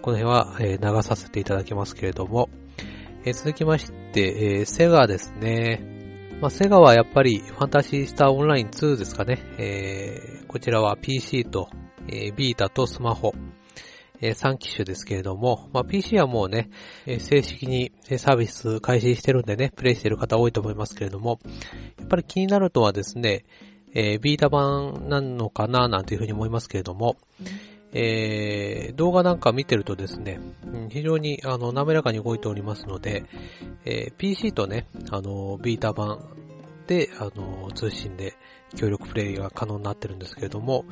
[0.02, 2.48] この辺は、流させていただきますけれども、
[3.24, 5.88] えー、続きまして、えー、セガですね。
[6.40, 9.38] まあ、セガはやっぱりファンタジースターオンライン2ですかね。
[9.58, 11.70] え、こちらは PC と、
[12.08, 13.32] えー、ビータとスマホ、
[14.20, 16.68] えー、3機種ですけれども、まあ、PC はもうね、
[17.06, 21.40] えー、正式にサービス開始してるんでね、プレイしてる方多いと思いますけれども、
[21.98, 23.46] やっぱり気になるとはですね、
[23.94, 27.16] えー、ビータ版なのかななんていうふうに思いますけれども、
[27.94, 30.38] えー、動画なんか見てるとですね、
[30.90, 33.24] 非常にあの滑らかに動いておりますので、
[33.86, 36.20] えー、PC とね、あの、ビータ版
[36.86, 38.34] で、あの、通信で
[38.76, 40.85] 協力プレイが可能になってるんですけれども、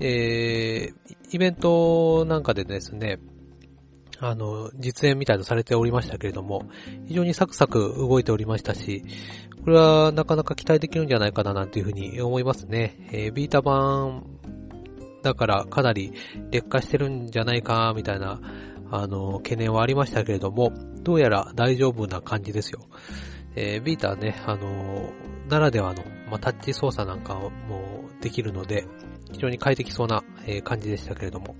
[0.00, 3.18] えー、イベントなんかでですね、
[4.20, 6.68] あの、実演みたいとされておりましたけれども、
[7.06, 9.04] 非常にサクサク動いておりましたし、
[9.64, 13.08] これはなかなか期待できるんじゃないかななんていうふうに思いますね。
[13.12, 14.24] えー、ビータ版
[15.22, 16.12] だからかなり
[16.50, 18.40] 劣化してるんじゃないかみたいな、
[18.90, 22.80] あの、懸念はありましたけれども、どうやら大丈夫な感じですよ。
[23.56, 25.12] えー、ビーターね、あの、
[25.48, 27.50] ならではの、まあ、タッチ操作なんかも
[28.20, 28.86] できるので、
[29.32, 31.56] 非常に快適そうな、えー、感じでしたけれども。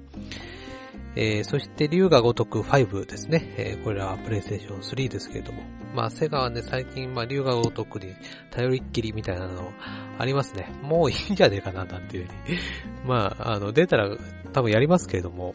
[1.17, 3.55] えー、そして、竜が如く5ですね。
[3.57, 5.63] えー、これはプレイステーション3ですけれども。
[5.95, 8.15] まあ、セガはね、最近、まあ、竜が如くに
[8.51, 9.73] 頼りっきりみたいなの
[10.19, 10.73] ありますね。
[10.83, 12.59] もういいんじゃねえかな、なんていうふうに。
[13.07, 14.17] まあ、あの、出たら
[14.53, 15.55] 多分やりますけれども、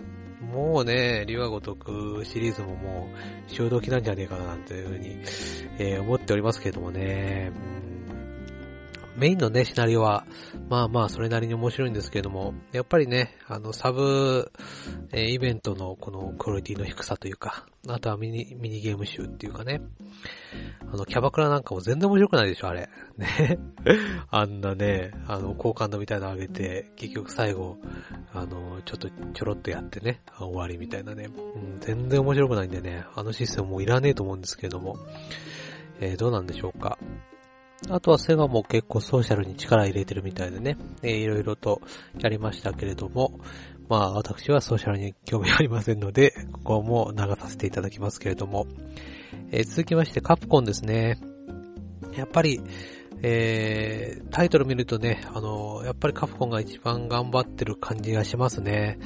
[0.52, 5.22] もうね、竜が如くシリーズももう、潮時なんじゃねえかな、なんていうふうに、
[5.78, 7.52] えー、思っておりますけれどもね。
[9.20, 10.26] メインのね、シナリオは、
[10.70, 14.50] まあまあ、それなりに面白いんですけれども、やっぱりね、あの、サブ、
[15.12, 19.82] えー、イベントのこのクオリティの低さというか、あとはミニ、ミニゲーム集っていうかね、
[20.90, 22.90] あの、キャバクラなんかも全然面白くないでしょ、あれ。
[23.18, 23.60] ね。
[24.32, 27.78] あんなね、あの、好感度みたいなの上げて、結局最後、
[28.34, 34.96] あの、ちょっとちょろっとやってね、終わりみたいなね、うん、全然面白くないんでね、あのシステムもういらねえと思うんですけれども、
[36.00, 36.98] えー、どうなんでしょうか。
[37.90, 41.82] あとはセガも結構ソーシャルに力入れてるみたいでね、えー、いろいろと
[42.20, 43.40] やりましたけれども、
[43.88, 48.68] まあ私はソーシャルに興味ありませんので、ここも流させていただきますけれども、
[49.52, 51.20] えー、続きましてカプコンですね。
[52.16, 52.62] やっぱり、
[53.22, 59.00] えー、タイトル見るとね、あの、やっぱりカプコンが一番頑張ってる感じがしますね。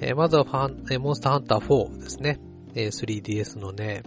[0.00, 2.40] えー、まずはファン、え、モンスターハンター4ですね。
[2.74, 4.02] えー、3DS のね、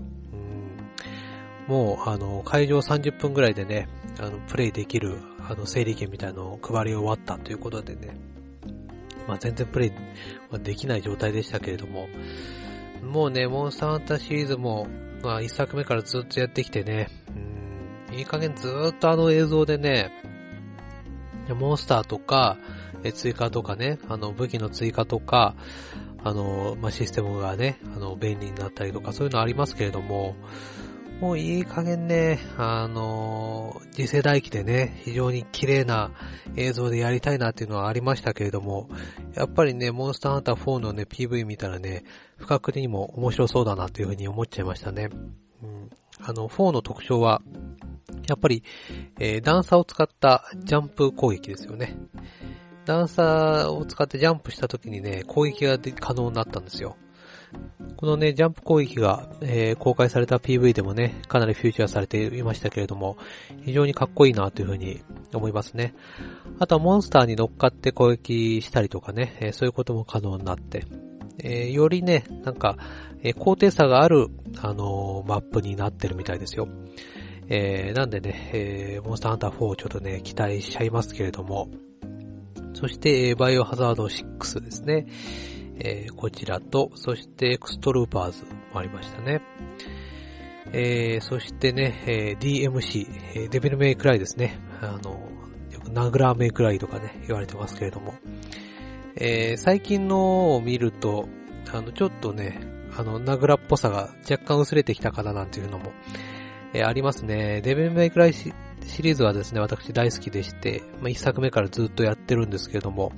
[1.67, 3.88] もう、あの、会場30分ぐらいでね、
[4.21, 5.17] あの、プレイできる、
[5.49, 8.17] あの、整理券みたいのを配り終わったということでね、
[9.27, 9.91] まあ、全然プレイ
[10.51, 12.07] はできない状態でしたけれども、
[13.03, 14.88] もうね、モンスターハンターシリーズも、
[15.23, 17.07] まあ、一作目からずっとやってきてね、
[18.10, 20.12] うん、いい加減ずっとあの映像でね、
[21.49, 22.57] モンスターとか、
[23.03, 25.55] え追加とかね、あの武器の追加とか、
[26.23, 30.36] あの、まあ、システムがね、あの、便利になったりとか、そういうのありますけれども、
[31.21, 36.10] もういい加減ね、あの、次世代機でね、非常に綺麗な
[36.55, 38.89] 映像でやりたいなっていうのはありましたけれども、
[39.36, 42.05] やっぱりね、モンスターハンター4のね、PV 見たらね、
[42.38, 45.10] 不覚にも面白そうだなというふうに思っちゃいましたね。
[45.62, 47.43] うん、あの、4の特徴は、
[48.27, 48.63] やっぱり、
[49.19, 51.97] えー、段差を使ったジャンプ攻撃ですよね。
[52.86, 56.97] 段差を使ってジャンプした時にね、攻撃が可能になったんですよ。
[57.98, 63.18] このね、ジャンプ攻撃が、えー、公開された PV でもね、かなりフューチャーされていましたけれども、
[63.64, 65.02] 非常にかっこいいなというふうに
[65.34, 65.94] 思いますね。
[66.60, 70.86] あとはモンスターに乗っかって攻撃したりとかね、えー、そういうことも可能になって、
[71.44, 72.78] えー、よりね、なんか、
[73.24, 74.30] え高低差がある、
[74.64, 76.68] あのマップになってるみたいですよ。
[77.50, 81.70] えなんでね、えモンスターハンター4をちょっとね、期待しちゃいますけれども、
[82.74, 85.06] そして、バイオハザード6ですね。
[85.84, 89.41] えー、こちらと、そしてエクストルーパーズもありましたね。
[90.74, 94.60] えー、そしてね、えー、DMC、えー、デビルメイクライですね。
[94.80, 95.20] あの、
[95.72, 98.13] よくナグラーメイクライとかね、言われてますけれども。
[99.15, 101.28] えー、最近のを見ると、
[101.74, 102.62] あの、ちょっとね、
[102.96, 105.91] あの、名倉っぽさが若干薄れてきたかななんていうのも、
[106.74, 107.62] えー、ありますね。
[107.62, 108.54] デビルメイクライシ
[109.02, 113.12] リーズはですね、私大好きでして、まあ、一作目からずっとやってるんですけれども、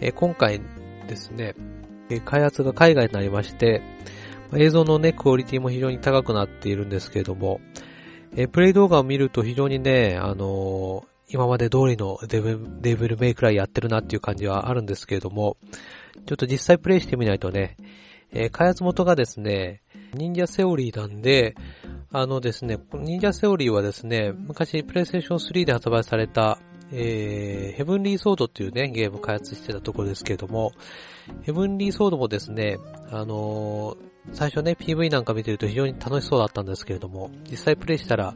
[0.00, 0.62] えー、今回
[1.06, 1.54] ですね、
[2.24, 3.82] 開発が海外になりまして、
[4.54, 7.60] 映像のね、クオリティも非常に高くなっているんですけれども、
[8.36, 15.56] えプレイ動画を見ると非常にね、あの、今まで通りのデビルメイクライやってるなっていう感じはあるんですけれども、
[16.26, 17.76] ちょっと実際プレイしてみないとね、
[18.32, 21.54] え、開発元がですね、忍者セオリーなんで、
[22.12, 26.58] あのですね、忍者セオリーはですね、昔プレイステーション3で発売された
[26.92, 30.72] えー、ヘブンリーソードっていうね、ゲーム開発してたところですけれども、
[31.42, 32.78] ヘブンリーソードもですね、
[33.10, 33.96] あのー、
[34.32, 38.34] 最初ね、PV なんか見てると非常に楽しそうだったんですけれども、実際プレイしたら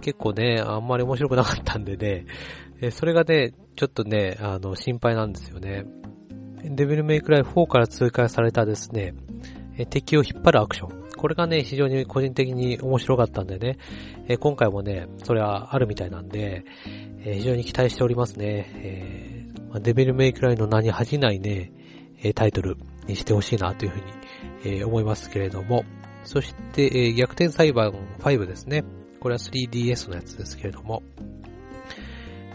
[0.00, 2.26] 結構ね、あんまり面白くなかったんでね、
[2.80, 5.84] え、それがね、ちょっとね、あの、心配なんですよね。
[6.64, 9.14] デビルメイクライ4から追加されたですね、
[9.90, 11.02] 敵を引っ張るアクション。
[11.16, 13.78] これがね、非常に個人的に面白かったんでね、
[14.26, 16.64] え今回もね、それはあるみたいなんで、
[17.24, 18.66] え非常に期待しておりますね。
[18.76, 21.72] えー、デビルメイクライの名に恥じないね、
[22.22, 24.04] えタイトルにしてほしいなというふうに、
[24.80, 25.84] え思いますけれども、
[26.24, 28.84] そして、え逆転裁判5ですね。
[29.20, 31.02] これは 3DS のやつですけれども、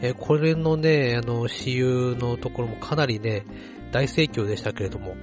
[0.01, 3.45] えこれのね、あの、私有のところもかなりね、
[3.91, 5.15] 大盛況でしたけれども、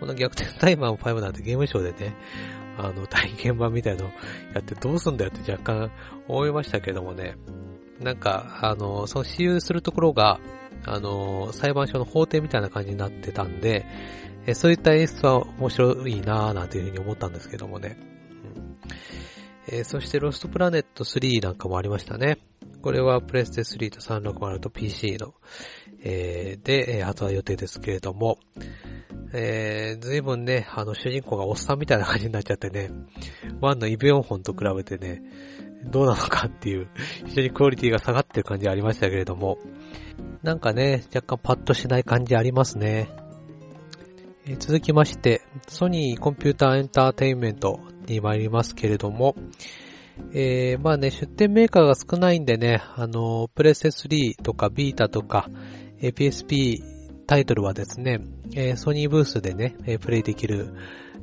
[0.00, 2.14] この逆転裁判5なんてゲームショーでね、
[2.78, 4.04] あの、体験版みたいの
[4.54, 5.90] やってどうすんだよって若干
[6.28, 7.36] 思いましたけれどもね、
[8.00, 10.38] なんか、あの、その私有するところが、
[10.86, 13.86] あの、裁判所の法廷みたいな感じになってたんで、
[14.46, 17.98] えそういった演出は面白いなぁなんていうふうに思ったんですけどもね。
[19.70, 19.78] うん。
[19.78, 22.38] え、そしてロストプラネット3なんかもありましたね。
[22.80, 25.34] これはプレステ3と360と PC の、
[26.02, 28.38] えー、で、え発売予定ですけれども、
[29.32, 32.90] えー、随分ね、あの主人公がおっさんみたいな感じになっちゃってね、
[33.60, 35.22] 1のイベオン本と比べてね、
[35.90, 36.88] どうなのかっていう、
[37.26, 39.58] 非常にクオリティが下がってる感じありましたけれども、
[40.42, 43.08] なんかね、若干パッとしない感じありますね。
[44.46, 49.34] えー、続きまして、ソニーコンピューターエンターテインメントに参りますけれども、
[50.32, 55.50] えー、まあね、出店メーカーが少ないんでね、あの、プレステ3とかビータとか、
[56.00, 56.82] えー、PSP
[57.26, 58.20] タイトルはですね、
[58.54, 60.74] えー、ソニーブースでね、えプレイできる、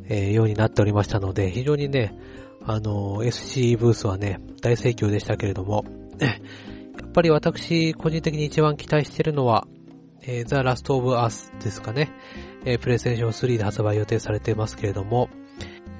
[0.10, 2.14] えようになっておりましたので、非常にね、
[2.66, 5.84] あの、SC ブースはね、大盛況でしたけれども、
[6.20, 6.30] や
[7.06, 9.68] っぱり私、個人的に一番期待しているのは、
[10.22, 12.12] えー、The Last of Us ですかね。
[12.66, 15.30] えー、プレイステーション3で発売予定されていますけれども、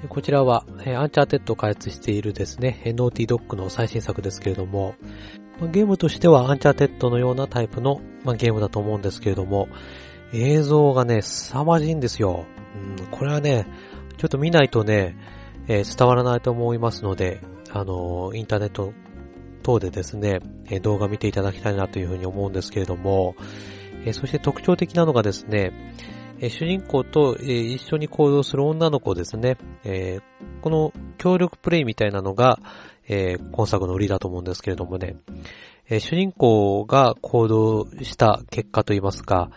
[0.08, 4.94] こちらは、えー、アンチャーテッドを開発しているですね、ノーティードッグの最新作ですけれども、
[5.60, 9.68] ま、ゲームとしてはアンチャーテッドのようなタイプの、ま、ゲームだと思うんですけれども、
[10.32, 12.46] 映像がね、凄まじいんですよ。
[12.98, 13.66] うん、これはね、
[14.16, 15.16] ちょっと見ないとね、
[15.68, 17.40] えー、伝わらないと思いますので、
[17.70, 18.92] あのー、インターネット
[19.64, 20.40] 等でですね、
[20.70, 23.34] え動画見ていただきたいなというふうに思うんですけれども、
[24.04, 25.72] えそして特徴的なのがですね、
[26.38, 30.20] え主人公と、え一緒に行動する女の子ですね、え
[30.60, 32.60] この協力プレイみたいなのが、
[33.08, 35.16] え今作の売りだと思うんですけれどもね、
[35.88, 39.50] え主人公が行動した結果といいますか、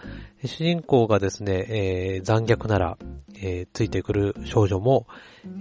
[0.44, 2.98] 主人公がですね、え残虐なら、
[3.42, 5.08] えついてくる少女も、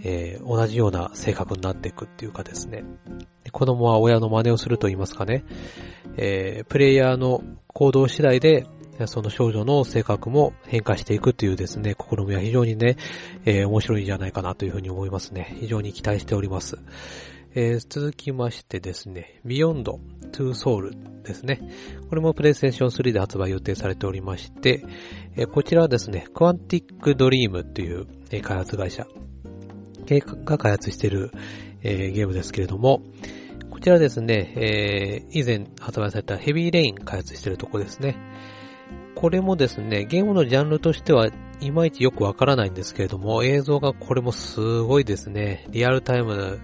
[0.05, 2.85] え同じような性格になっていくっていうかですね、
[3.53, 5.45] 子供は親の真似をすると言いますかね、
[6.19, 8.67] えプレイヤーの行動次第で、
[9.07, 12.97] その少女の性格も変化していくというですね、試みは非常にね、
[13.45, 15.57] え、面白いんじゃないかなというふうに思いますね。
[15.61, 16.79] 非常に期待しております。
[17.59, 19.85] えー、続きましてですね、Beyond
[20.31, 21.63] to Soul ですね。
[22.11, 24.85] これも PlayStation 3で発売予定されておりまして、
[25.37, 29.07] えー、こちらはですね、Quantic Dream という、えー、開発会社
[30.45, 31.31] が開発している、
[31.83, 33.01] えー、ゲームですけれども、
[33.71, 38.19] こちらですね、えー、以前発売されたヘビーレイン開発しているとこですね。
[39.15, 41.31] これもですね、ゲームのジャンルとしては
[41.61, 45.67] いまいちよくわからないんですけれども、映像がこれもすごいですね。
[45.71, 46.61] リアルタイム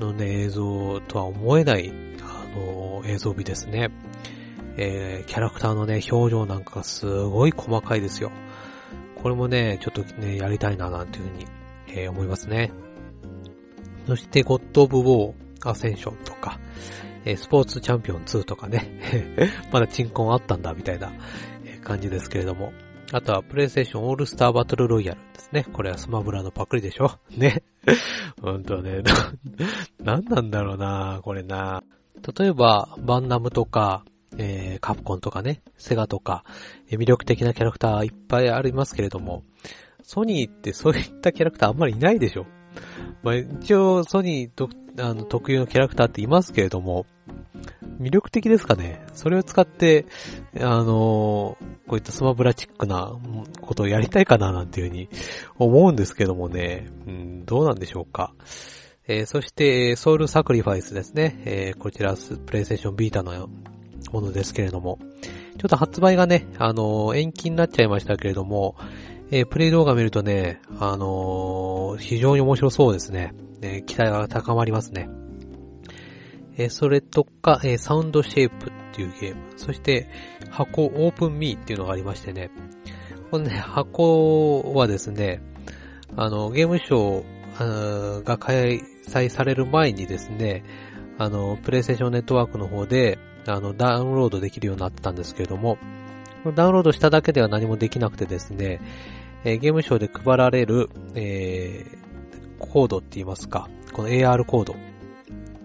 [0.00, 1.92] のね、映像とは思えない、
[2.22, 3.90] あの、映像美ですね。
[4.76, 8.30] えー、キャラクターのね、表情なんかすごい細かいですよ。
[9.22, 11.46] これもね、ちょっとね、やりたいななんていうふうに、
[11.88, 12.70] えー、思いますね。
[14.06, 16.60] そして、ゴッド・オブ・ウォー・アセンションとか、
[17.24, 19.00] えー、スポーツチャンピオン2とかね、
[19.72, 21.12] まだチンコンあったんだみたいな、
[21.82, 22.72] 感じですけれども。
[23.10, 25.64] あとは、プレイステーションオールスターバトルロイヤルですね。
[25.72, 27.12] これはスマブラのパクリでしょ。
[27.34, 27.62] ね。
[28.42, 31.82] ほんとね、な、なんなんだろうなこれな。
[32.38, 34.04] 例えば、バンナムとか、
[34.36, 36.44] えー、カプコンとかね、セガとか、
[36.90, 39.42] えー、魅力的なキャラクターいっぱいありますけれども、
[40.02, 42.46] ソニーってそういったキャラクターあんまりいないでしょ。
[43.22, 47.06] まあ、一応、ソニーとあの特有のキャラクターっていますけれども、
[48.00, 50.06] 魅力的ですかねそれを使って、
[50.60, 51.58] あの、こ
[51.92, 53.12] ういったスマブラチックな
[53.60, 55.08] ことをやりたいかななんていうふうに
[55.58, 58.34] 思うんですけどもね、うん、どうなんでしょうか。
[59.08, 61.42] えー、そして、ソウルサクリファイスですね。
[61.44, 63.48] えー、こちら、プレイステーションビータの
[64.12, 64.98] ものですけれども、
[65.58, 68.76] ちょっと発売がね、あのー、延期になっちゃいましたけれども、
[69.30, 73.34] えー、プレイ動画見るとね、あの非常に面白そうですね。
[73.60, 75.08] え期待が高まりますね。
[76.58, 79.42] えそれとか、えサウンドシェイプっていうゲーム。
[79.56, 80.08] そして、
[80.50, 82.50] 箱オープンミーっていうのがありましてね。
[83.30, 85.40] このね、箱はですね、
[86.16, 90.64] あの、ゲームショーが開催される前にですね、
[91.16, 95.78] あの、プレイステーションネットワークの方で、あの、ダウンロードできるようになったんですけれども、
[96.56, 98.80] ダウンロードしただけでは何もできなくてですね、
[99.44, 104.74] えー、ゲームショーで配られる、えー、コードって言いますか、この AR コード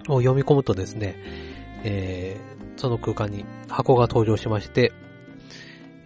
[0.09, 1.15] を読み込むとですね、
[1.83, 4.91] えー、その空間に箱が登場しまして、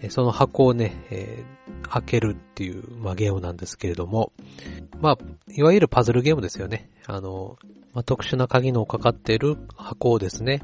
[0.09, 4.31] その箱をね、えー、開けるっていう、まあ、ゲームなんですけれども、
[5.01, 5.17] まあ、
[5.51, 6.89] いわゆるパズルゲームですよね。
[7.07, 7.57] あの、
[7.93, 10.61] まあ、特殊な鍵のかかっている箱をですね、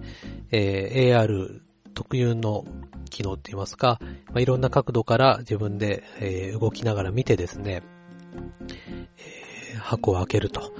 [0.52, 1.62] えー、AR
[1.96, 2.66] 特有の
[3.10, 7.82] 機能って言いますか、まあ、いろんな角度から自分で、えー、動きながら見てですね、
[9.18, 10.74] えー、箱を開けると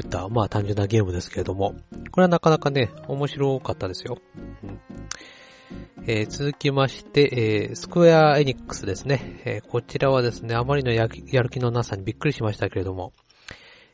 [0.00, 1.74] 言った、まあ単純なゲームですけれども、
[2.10, 4.18] これはなかなかね、面白かったですよ。
[4.62, 4.80] うん
[6.08, 13.12] えー、続きまして、えー、スクエアエニックスですね、えー、こちらはですね、あまりのやる気のなさにびっくりしましたけれども、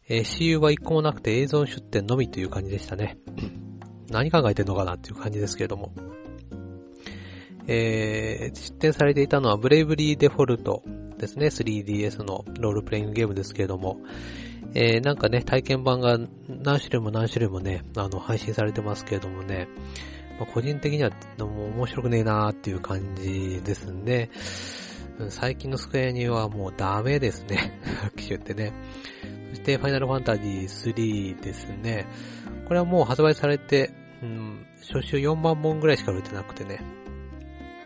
[0.09, 3.17] えー、CU は一個もなくて映像出展のみという感じでしたね。
[4.11, 5.93] 何考えてんのかなっていう感じですけれども。
[7.67, 10.83] えー、出展されていたのはブレイブリーデフォルト
[11.17, 11.47] ですね。
[11.47, 14.01] 3DS のロールプレイングゲームですけれども、
[14.75, 16.19] えー、なんかね、体験版が
[16.49, 19.69] 何種類も何種類もね、あの、配信されてますけれどもね、
[20.39, 24.31] まあ、個人的にはもう面白くねえなーっていう感じですね。
[25.29, 27.79] 最近のスクエアにはもうダメですね。
[28.17, 28.73] 機種ってね。
[29.51, 32.07] そして、ファイナルファンタジー3ですね。
[32.67, 33.93] これはもう発売されて、
[34.23, 36.81] うん、初週4万本ぐらいしか売れてなくてね、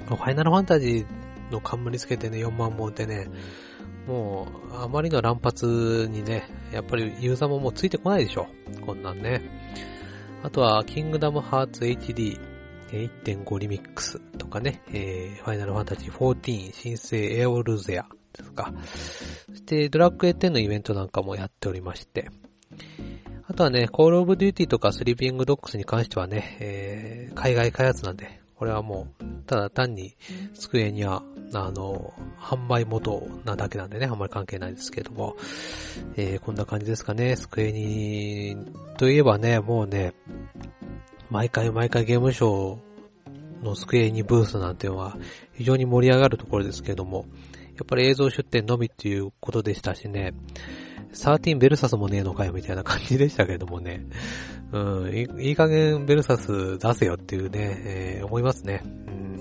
[0.06, 3.28] ファイナルファンタジーの冠つけてね、4万本ってね、
[4.06, 8.46] もう、あまりの乱発にね、やっぱりユーザーももうついてこないでしょ。
[8.84, 9.42] こんなんね。
[10.42, 12.38] あとは、キングダムハーツ HD
[12.90, 18.72] 1.5リミックスとかね、えー、ファイナルファンタジー14、新生エオルゼアですか。
[19.48, 22.28] そして、ドラクエ10 のイベントなんかもやっておりまして、
[23.48, 30.16] あとはね、コールオブデューティとかスリーピングドックスに関してはね、えー、海外開発なんで、これはもう、ただ単に、
[30.54, 31.22] 机には、
[31.52, 35.36] あの、販売元なだけなんでね、あんまり関係ないですけども、
[36.16, 38.56] えー、こんな感じですかね、スクエニ
[38.98, 40.14] といえばね、もうね、
[41.30, 45.16] 毎回毎回ゲームショーのスクエニブースなんていうのは
[45.54, 47.26] 非常に盛り上がるところですけども、
[47.76, 50.34] やっぱり映像出展のみっていうことでしたしね、
[51.12, 54.04] 13ベルサスもねえのかよみたいな感じでしたけどもね、
[54.72, 58.82] うん、いい加減ベルサス出せよっていうね、えー、思いますね。
[58.84, 59.35] うん、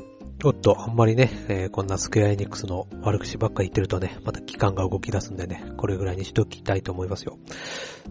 [0.45, 7.39] おっと、あんまりね、えー、こんなスクエアエニックスの悪口ばっか言ってるとね、また期間が動き出すんでね、これぐらいにしときたいと思いますよ。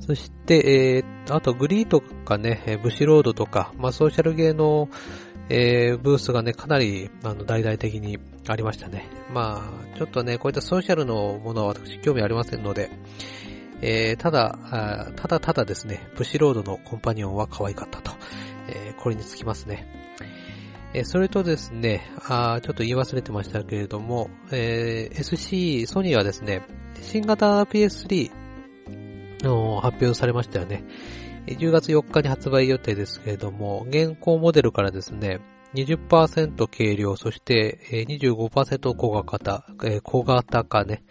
[0.01, 4.89] そして、えー、あとグリーとかね、ブシロードとか、まあソーシャルゲーの、
[5.49, 8.19] えー、ブースがね、かなり、あの、大々的に
[8.49, 9.09] ありましたね。
[9.33, 12.91] まあ、ちょっとね、こういったソーシャルのものは私興味ありませんので、
[13.81, 14.59] えー、ただ、
[15.15, 18.11] ただただですね、ブシロードのコンパニオンは可愛かったと。
[18.67, 20.04] えー、これにつきますね。
[20.95, 26.63] え、それとですね、あちょっと言い忘れてましたけれども、えー、SC、ソニーはですね、
[27.03, 28.31] 新型 PS3
[29.43, 30.85] の発表されましたよね。
[31.49, 35.41] 10月4日に発売予定ですけれども、現行モデルからですね、
[35.75, 39.67] 20%軽量、そして25%小型、
[40.05, 41.03] 小型化ね、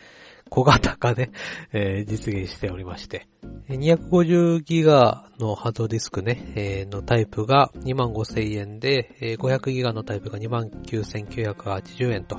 [0.54, 1.32] 小型化で、
[1.72, 3.26] えー、実現しておりまして、
[3.70, 12.38] 250ギガのハードディスクね、えー、のタイプが25,000円で、えー、500ギガのタイプが29,980円と、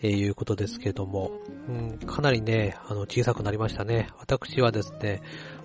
[0.00, 1.32] えー、いうことですけども、
[1.68, 4.10] うん、かなりね、あの、小さくなりましたね。
[4.20, 5.20] 私はですね、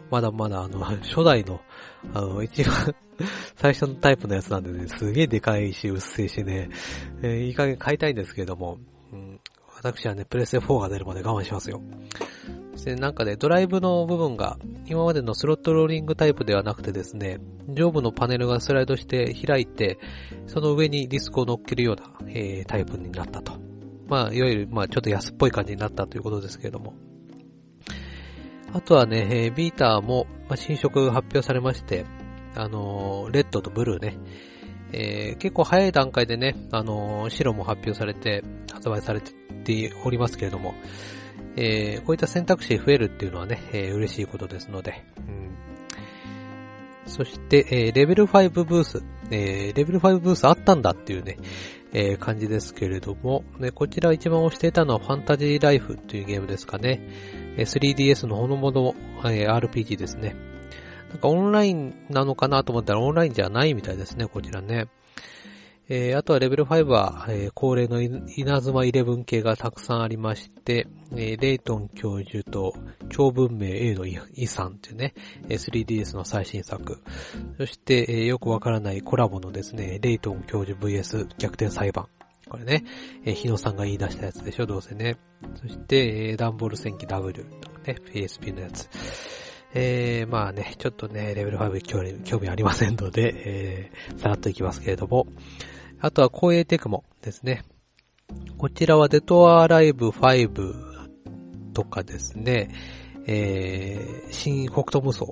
[0.09, 1.61] まだまだあの、 初代の、
[2.15, 2.95] あの、一番
[3.57, 6.69] 最初のタイプのやつなんでね、すげえでかいし、うっせえしね、
[7.21, 8.79] えー、いい加減買いたいんですけれども、
[9.85, 11.81] 私はね、プレステ4が出るまで我慢しますよ。
[12.83, 14.57] で、なんかね、ドライブの部分が、
[14.87, 19.99] 今までのスロットローリングタイプではなくてですね、上部のパネルがスライドして開いて、
[20.47, 23.53] その上にディスクを乗っけるような、えー、タイプになったと。
[24.07, 26.93] まあ、いわゆる、まあ、ちょっと安っぽい感じになったということですけれども。
[28.73, 32.05] あとはね、えー、ビーターも、まあ、新色発表されまして、
[32.55, 34.17] あのー、レッドとブルーね、
[34.97, 39.33] えー、結構早い段階でね、あのー、白も発表されて、発売されて
[40.05, 40.73] おりますけれども、
[41.57, 51.37] えー、こういった選択肢増えるっていうのはね、えー、嬉しいことですので、うん、そして、えー、レベル5ブース、えー、レベル5ブースあったんだっていうね、
[51.91, 57.01] えー、感じですけれども、ね、こちら一番押していたのはファンタジーライフというゲームですかね。
[57.57, 60.54] 3DS のほのもの、えー、RPG ですね。
[61.15, 64.87] なんかオンラインなのかなと思ったらオンラインじゃないみたいですね、こちらね。
[65.87, 72.73] えー、あとはレベル5は、えー、恒例の稲妻11系がたくさんありまして、えー、レイトン教授と
[73.09, 75.13] 超文明 A の遺産っていうね、
[75.47, 77.01] 3DS の最新作。
[77.57, 82.07] そして、えー、よくわからないコラボのですね、レイトン教授 VS 逆転裁判。
[82.49, 82.83] これね、
[83.23, 85.15] えー、日野さんが言い出したやつでしょ、どうせね。
[85.61, 88.89] そして、えー、ダンボール戦記 W とかね、PSP のやつ。
[89.77, 95.27] えー、まあね、ちょっとね、レベル5興味興味ありませんので、えー、さらっといきますけれども、
[95.99, 97.65] あとは光栄テクモですね。
[98.57, 102.73] こちらはデトアライブ5とかですね、
[103.27, 105.25] えー、新北斗無双、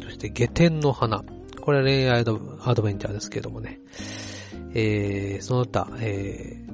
[0.00, 1.24] そして下天の花、
[1.60, 3.80] これは恋愛のアドベンチャーですけどもね、
[4.74, 6.64] えー、その他、え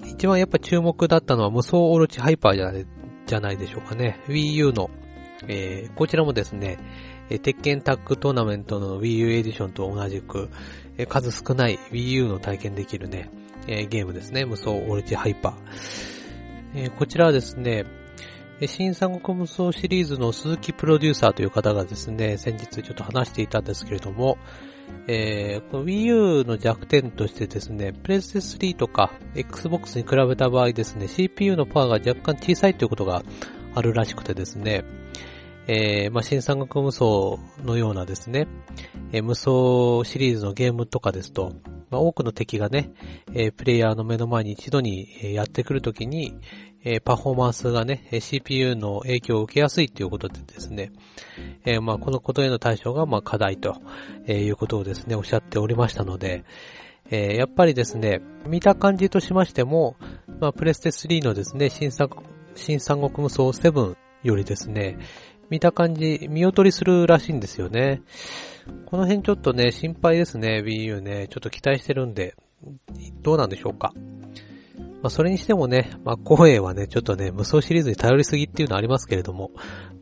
[0.00, 2.86] ー、一番やっぱ注目だったのは無双オロチハイパーじゃない
[3.26, 4.20] じゃないでしょうかね。
[4.28, 4.90] Wii U の
[5.48, 6.78] えー、こちらもですね、
[7.30, 10.48] えー、鉄拳タッグトーナメントの Wii U エディションと同じく、
[10.98, 13.30] えー、数少ない Wii U の体験できるね、
[13.66, 14.44] えー、ゲームですね。
[14.44, 15.54] 無双オルチハイパー。
[16.74, 17.84] えー、こちらはですね、
[18.66, 24.38] 新三国無双シリーズの鈴木プロデューサーという方がですね、先日ちょっと話していたんですけれども、
[25.08, 33.22] えー、この Wii U の弱点としてですね、プレステ3とか Xbox に比べた場合ですね、CPU のパワーが若干小さいということが
[33.74, 34.84] あるらしくてですね、
[35.74, 38.46] えー、まあ、新三国無双のようなですね、
[39.10, 41.54] えー、無双シリーズのゲームとかですと、
[41.88, 42.90] まあ、多くの敵がね、
[43.32, 46.38] えー、プレイヤーの目の前に一度にやってくるときに、
[46.84, 50.90] えパフォーマンスがね、CPU の影響を受けやすいということでですね、
[51.64, 53.80] えまあ、このことへの対処がま課題と
[54.26, 56.44] いうことをですね、おっしゃっておりましたので、
[57.08, 59.94] えやっぱりですね、見た感じとしましても、
[60.40, 62.16] まあ、プレステ3のですね、新作、
[62.56, 64.98] 新三国無双7よりですね、
[65.52, 68.00] 見た感じ、見劣りするらしいんですよね。
[68.86, 71.28] この辺ちょっとね、心配ですね、Wii U ね。
[71.28, 72.34] ちょっと期待してるんで、
[73.20, 73.92] どうなんでしょうか。
[75.02, 79.50] まあ、それにしてもね、まあ、声はね、ちょっとね、無双シリーズに頼りすぎっていうのありますけれども、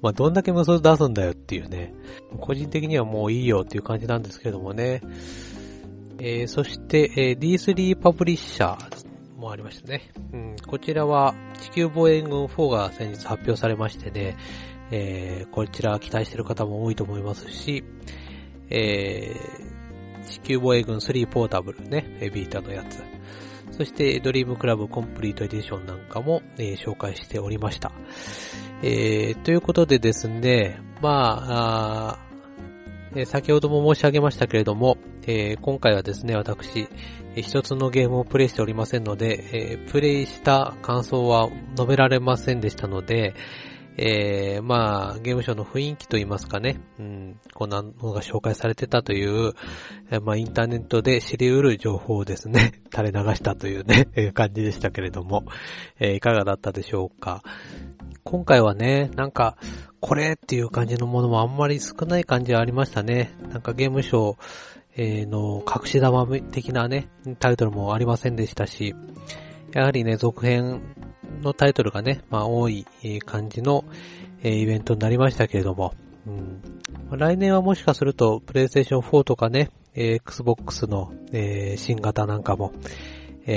[0.03, 1.95] まあ、どんだけ無双出すんだよっていうね、
[2.39, 5.01] 個人的にはもういいよっていう感じなんですけれどもね。
[6.21, 10.13] えー、そして、えー、D3 パブリッシャーもありましたね。
[10.33, 14.37] うん、こちらは地球防衛軍4が先日発表されましてね、
[14.91, 17.85] えー、こちら期待してる方も多いと思いますし、
[18.69, 23.03] えー、地球防衛軍3ポータブルね、 Vita のやつ。
[23.73, 27.93] そして、ドリームクラブコンプリートエディションなんかも、えー、紹介しておりました。
[28.83, 32.31] えー、ということでですね、まあ、あ
[33.15, 36.89] え、先ほども申し上げましたけれども、えー、今回はですね、私、
[37.35, 43.35] 一つのゲームをプレイしておりませんので、えー、プレイした感想は述べられませんでしたので、
[44.03, 49.53] えー、まあ、ゲームショーの雰囲気といいますかね、うん、こんなのが紹介されてたという、
[50.11, 55.45] えー、まあ、インターネットで知り得る情報をですね、 垂れ流したというね、 感じでしたけれども、
[55.99, 57.43] えー、いかがだったでしょうか。
[58.25, 59.59] 今回はね、なんか、
[60.01, 63.35] これっていう感じのものもあんまり少ない感じはありましたね。
[63.51, 64.43] なんかゲームショー、
[64.97, 68.95] えの隠し玉的なね、タイトルもありませんでしたし、
[69.75, 70.81] やはりね、続編
[71.43, 72.87] のタイトルがね、まあ多い
[73.25, 73.85] 感じの、
[74.43, 75.95] イベントになりましたけれども、
[76.27, 81.13] うん、来年はもしかすると、プレイステーション4とかね、Xbox の、
[81.77, 82.73] 新型なんかも、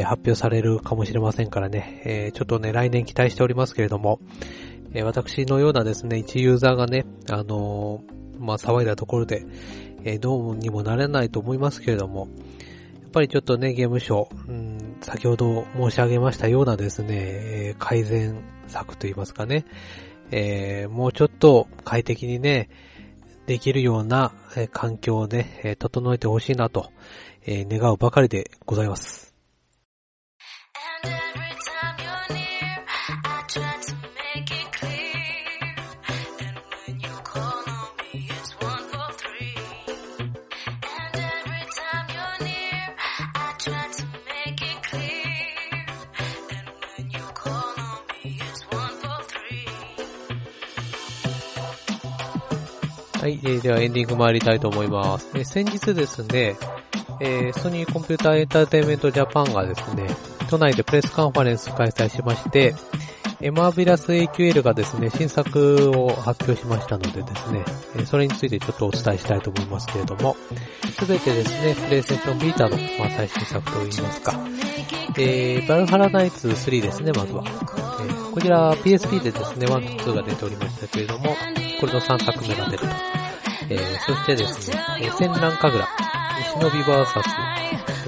[0.05, 4.19] 発表されるかもしれませんからね、ちょっとね、来年期待しておりますけれども、
[5.03, 8.03] 私のようなですね、一ユーザーがね、あの
[8.39, 9.45] まあ、騒いだところで、
[10.19, 12.27] どうにもなれないと思いますけれども、
[13.13, 19.65] ぱりちょっとね、ゲームショー、うん、先ほど申し上げましたようなですね、え改善策といいますかね、
[20.31, 22.69] えもうちょっと快適にね、
[23.45, 26.91] できるような、え環境をね、え整えてほしいなと、
[27.45, 29.32] え願うばかりでございます。
[53.23, 55.31] はい、えー、ではエンディング参りたいと思います。
[55.33, 56.57] え先日ですね、
[57.21, 60.09] えー、ソニーコンピューターエンターテイメントジャパンがですね、
[60.49, 62.75] 都内でプレスカンファレンス開催しまして、
[63.43, 70.37] エマービラス AQL がですね、新作を発表しましたのでですね、それについてちょっとお伝えしたいと思いますけれども、
[70.97, 74.39] すべてですね、プレイステーションビータの、まあ、最新作といいますか、
[75.17, 77.43] えー、バルハラナイツ3ですね、まずは。
[77.45, 81.35] えー、こちら PSP でですね、1と2が出ておりましたけれども、
[81.81, 82.85] これの3作目が出ると。
[83.69, 85.89] えー、そしてですね、えー、戦乱神楽、
[86.59, 87.21] 忍びバーサ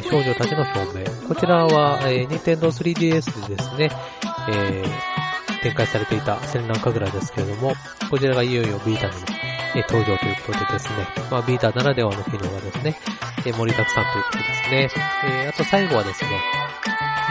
[0.01, 1.27] ス、少女たちの表明。
[1.27, 3.91] こちらは、えー、Nintendo 3DS でですね、
[4.47, 5.24] えー、
[5.65, 7.73] 展開されていた戦乱神楽ですけれども、
[8.11, 9.13] こちらがいよいよビータに、
[9.75, 12.95] え、登場ということでですね、まあビータならではの機能がですね、
[13.47, 14.89] え、盛りだくさんということですね。
[15.23, 16.29] えー、あと最後はですね、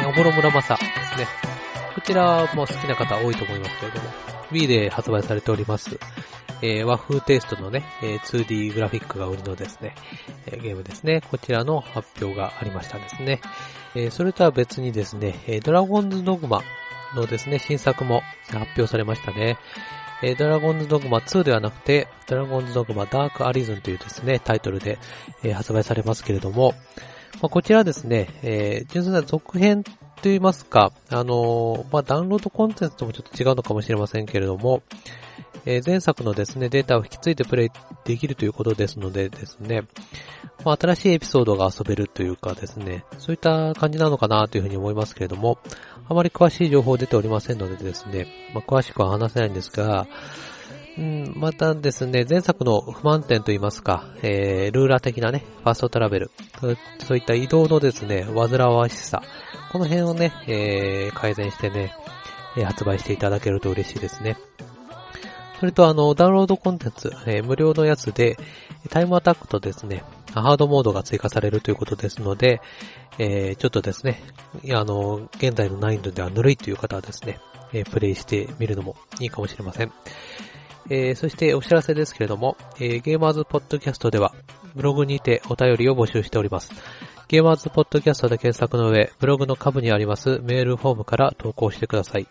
[0.02, 0.82] えー、おぼろ村正で
[1.14, 1.28] すね。
[1.94, 4.08] こちらも好きな方多いと思いますけれども、
[4.50, 6.00] Wii で発売されております、
[6.60, 9.94] えー、和風テイストのね、えー、2D グラフィックが売りのですね、
[10.46, 11.22] えー、ゲームですね。
[11.30, 13.40] こちらの発表がありましたですね。
[13.94, 16.62] えー、それとは別にですね、え、ドラゴンズドグマ
[17.14, 19.58] のですね、新作も発表されましたね。
[20.22, 24.98] えー、ドラゴンズドグマ2ではなくて、ドラゴンズドグマダークアリズンというですね、タイトルで、
[25.42, 26.74] えー、発売されますけれども、
[27.42, 29.92] まあ、こちらですね、えー、純粋な続編と
[30.24, 34.82] 言いますか、あのー、まあ、ダウンロードコンテンツともちょっと違うのかもしれませんけれども、
[35.66, 37.70] えー、前作のですね、データを引き継いでプレイ
[38.04, 39.82] できるということですのでですね、
[40.64, 45.58] まあ、新しいエピソードが遊べるというかですね、そういった感じなのかなというふうに思いますけれども、
[46.06, 50.06] あまり詳しい情報出ておりませんのでですね、まあ、詳しくは話せないんですが、
[50.96, 56.30] うん、またですね、前作の不満点といいますか、えー、ルーラー的なね、ファーストトラベル、
[57.00, 59.22] そういった移動のですね、煩わしさ、
[59.72, 61.92] この辺をね、えー、改善してね、
[62.64, 64.36] 発売していただけると嬉しいですね。
[65.58, 68.36] それとあの、ダウンロードコンテンツ、えー、無料のやつで、
[68.90, 70.04] タイムアタックとですね、
[70.42, 72.60] ハードモードが追加されるということですので、
[73.18, 74.22] えー、ちょっとですね、
[74.72, 77.38] あの、現在の難易度ではぬるいという方はですね、
[77.72, 79.92] えー、プレイしてみるのもいいかもしれません。
[80.90, 84.34] えー、そしてお知らせですけれども、えー、ゲーマーズポッドキャストでは、
[84.74, 86.70] ブログにてお便りを募集しております。
[87.28, 92.26] ゲーマーズポッドキャストで検索の上、ブログの下部にありますメールフォームから投稿してください。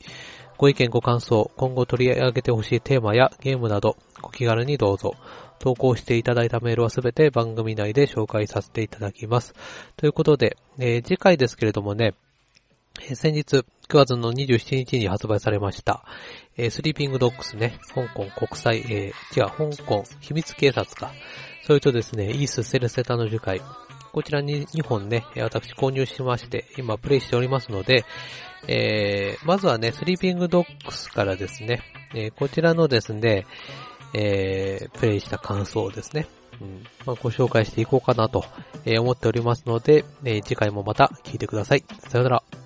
[0.58, 5.16] ご意見ご感想、今後取り上げてほしいテーマやゲームなど、ご気軽にどうぞ。
[5.60, 9.54] 投稿していただいたメールはすべて番組内で紹介させていただきます。
[9.98, 12.14] ということで、えー、次回ですけれどもね、
[13.02, 16.04] えー、先日、9月の27日に発売されました、
[16.58, 21.12] えー、スリーピングドッグスね、香港国際、えー、違う、香港秘密警察か。
[21.66, 23.62] それとですね、イース・セルセタの樹海。
[24.12, 28.06] こちらに2本ね、私購入しまして、今プレイしておりますので、
[28.68, 31.82] えー、まずはね、スリーピングドッグスからですね、
[32.14, 33.46] えー、こちらのですね、
[34.14, 36.28] えー、プレイした感想をですね、
[36.62, 38.46] うんまあ、ご紹介していこうかなと
[39.00, 41.84] 思っておりますので、えー、次回もまた聞いてください。
[42.10, 42.63] さよなら。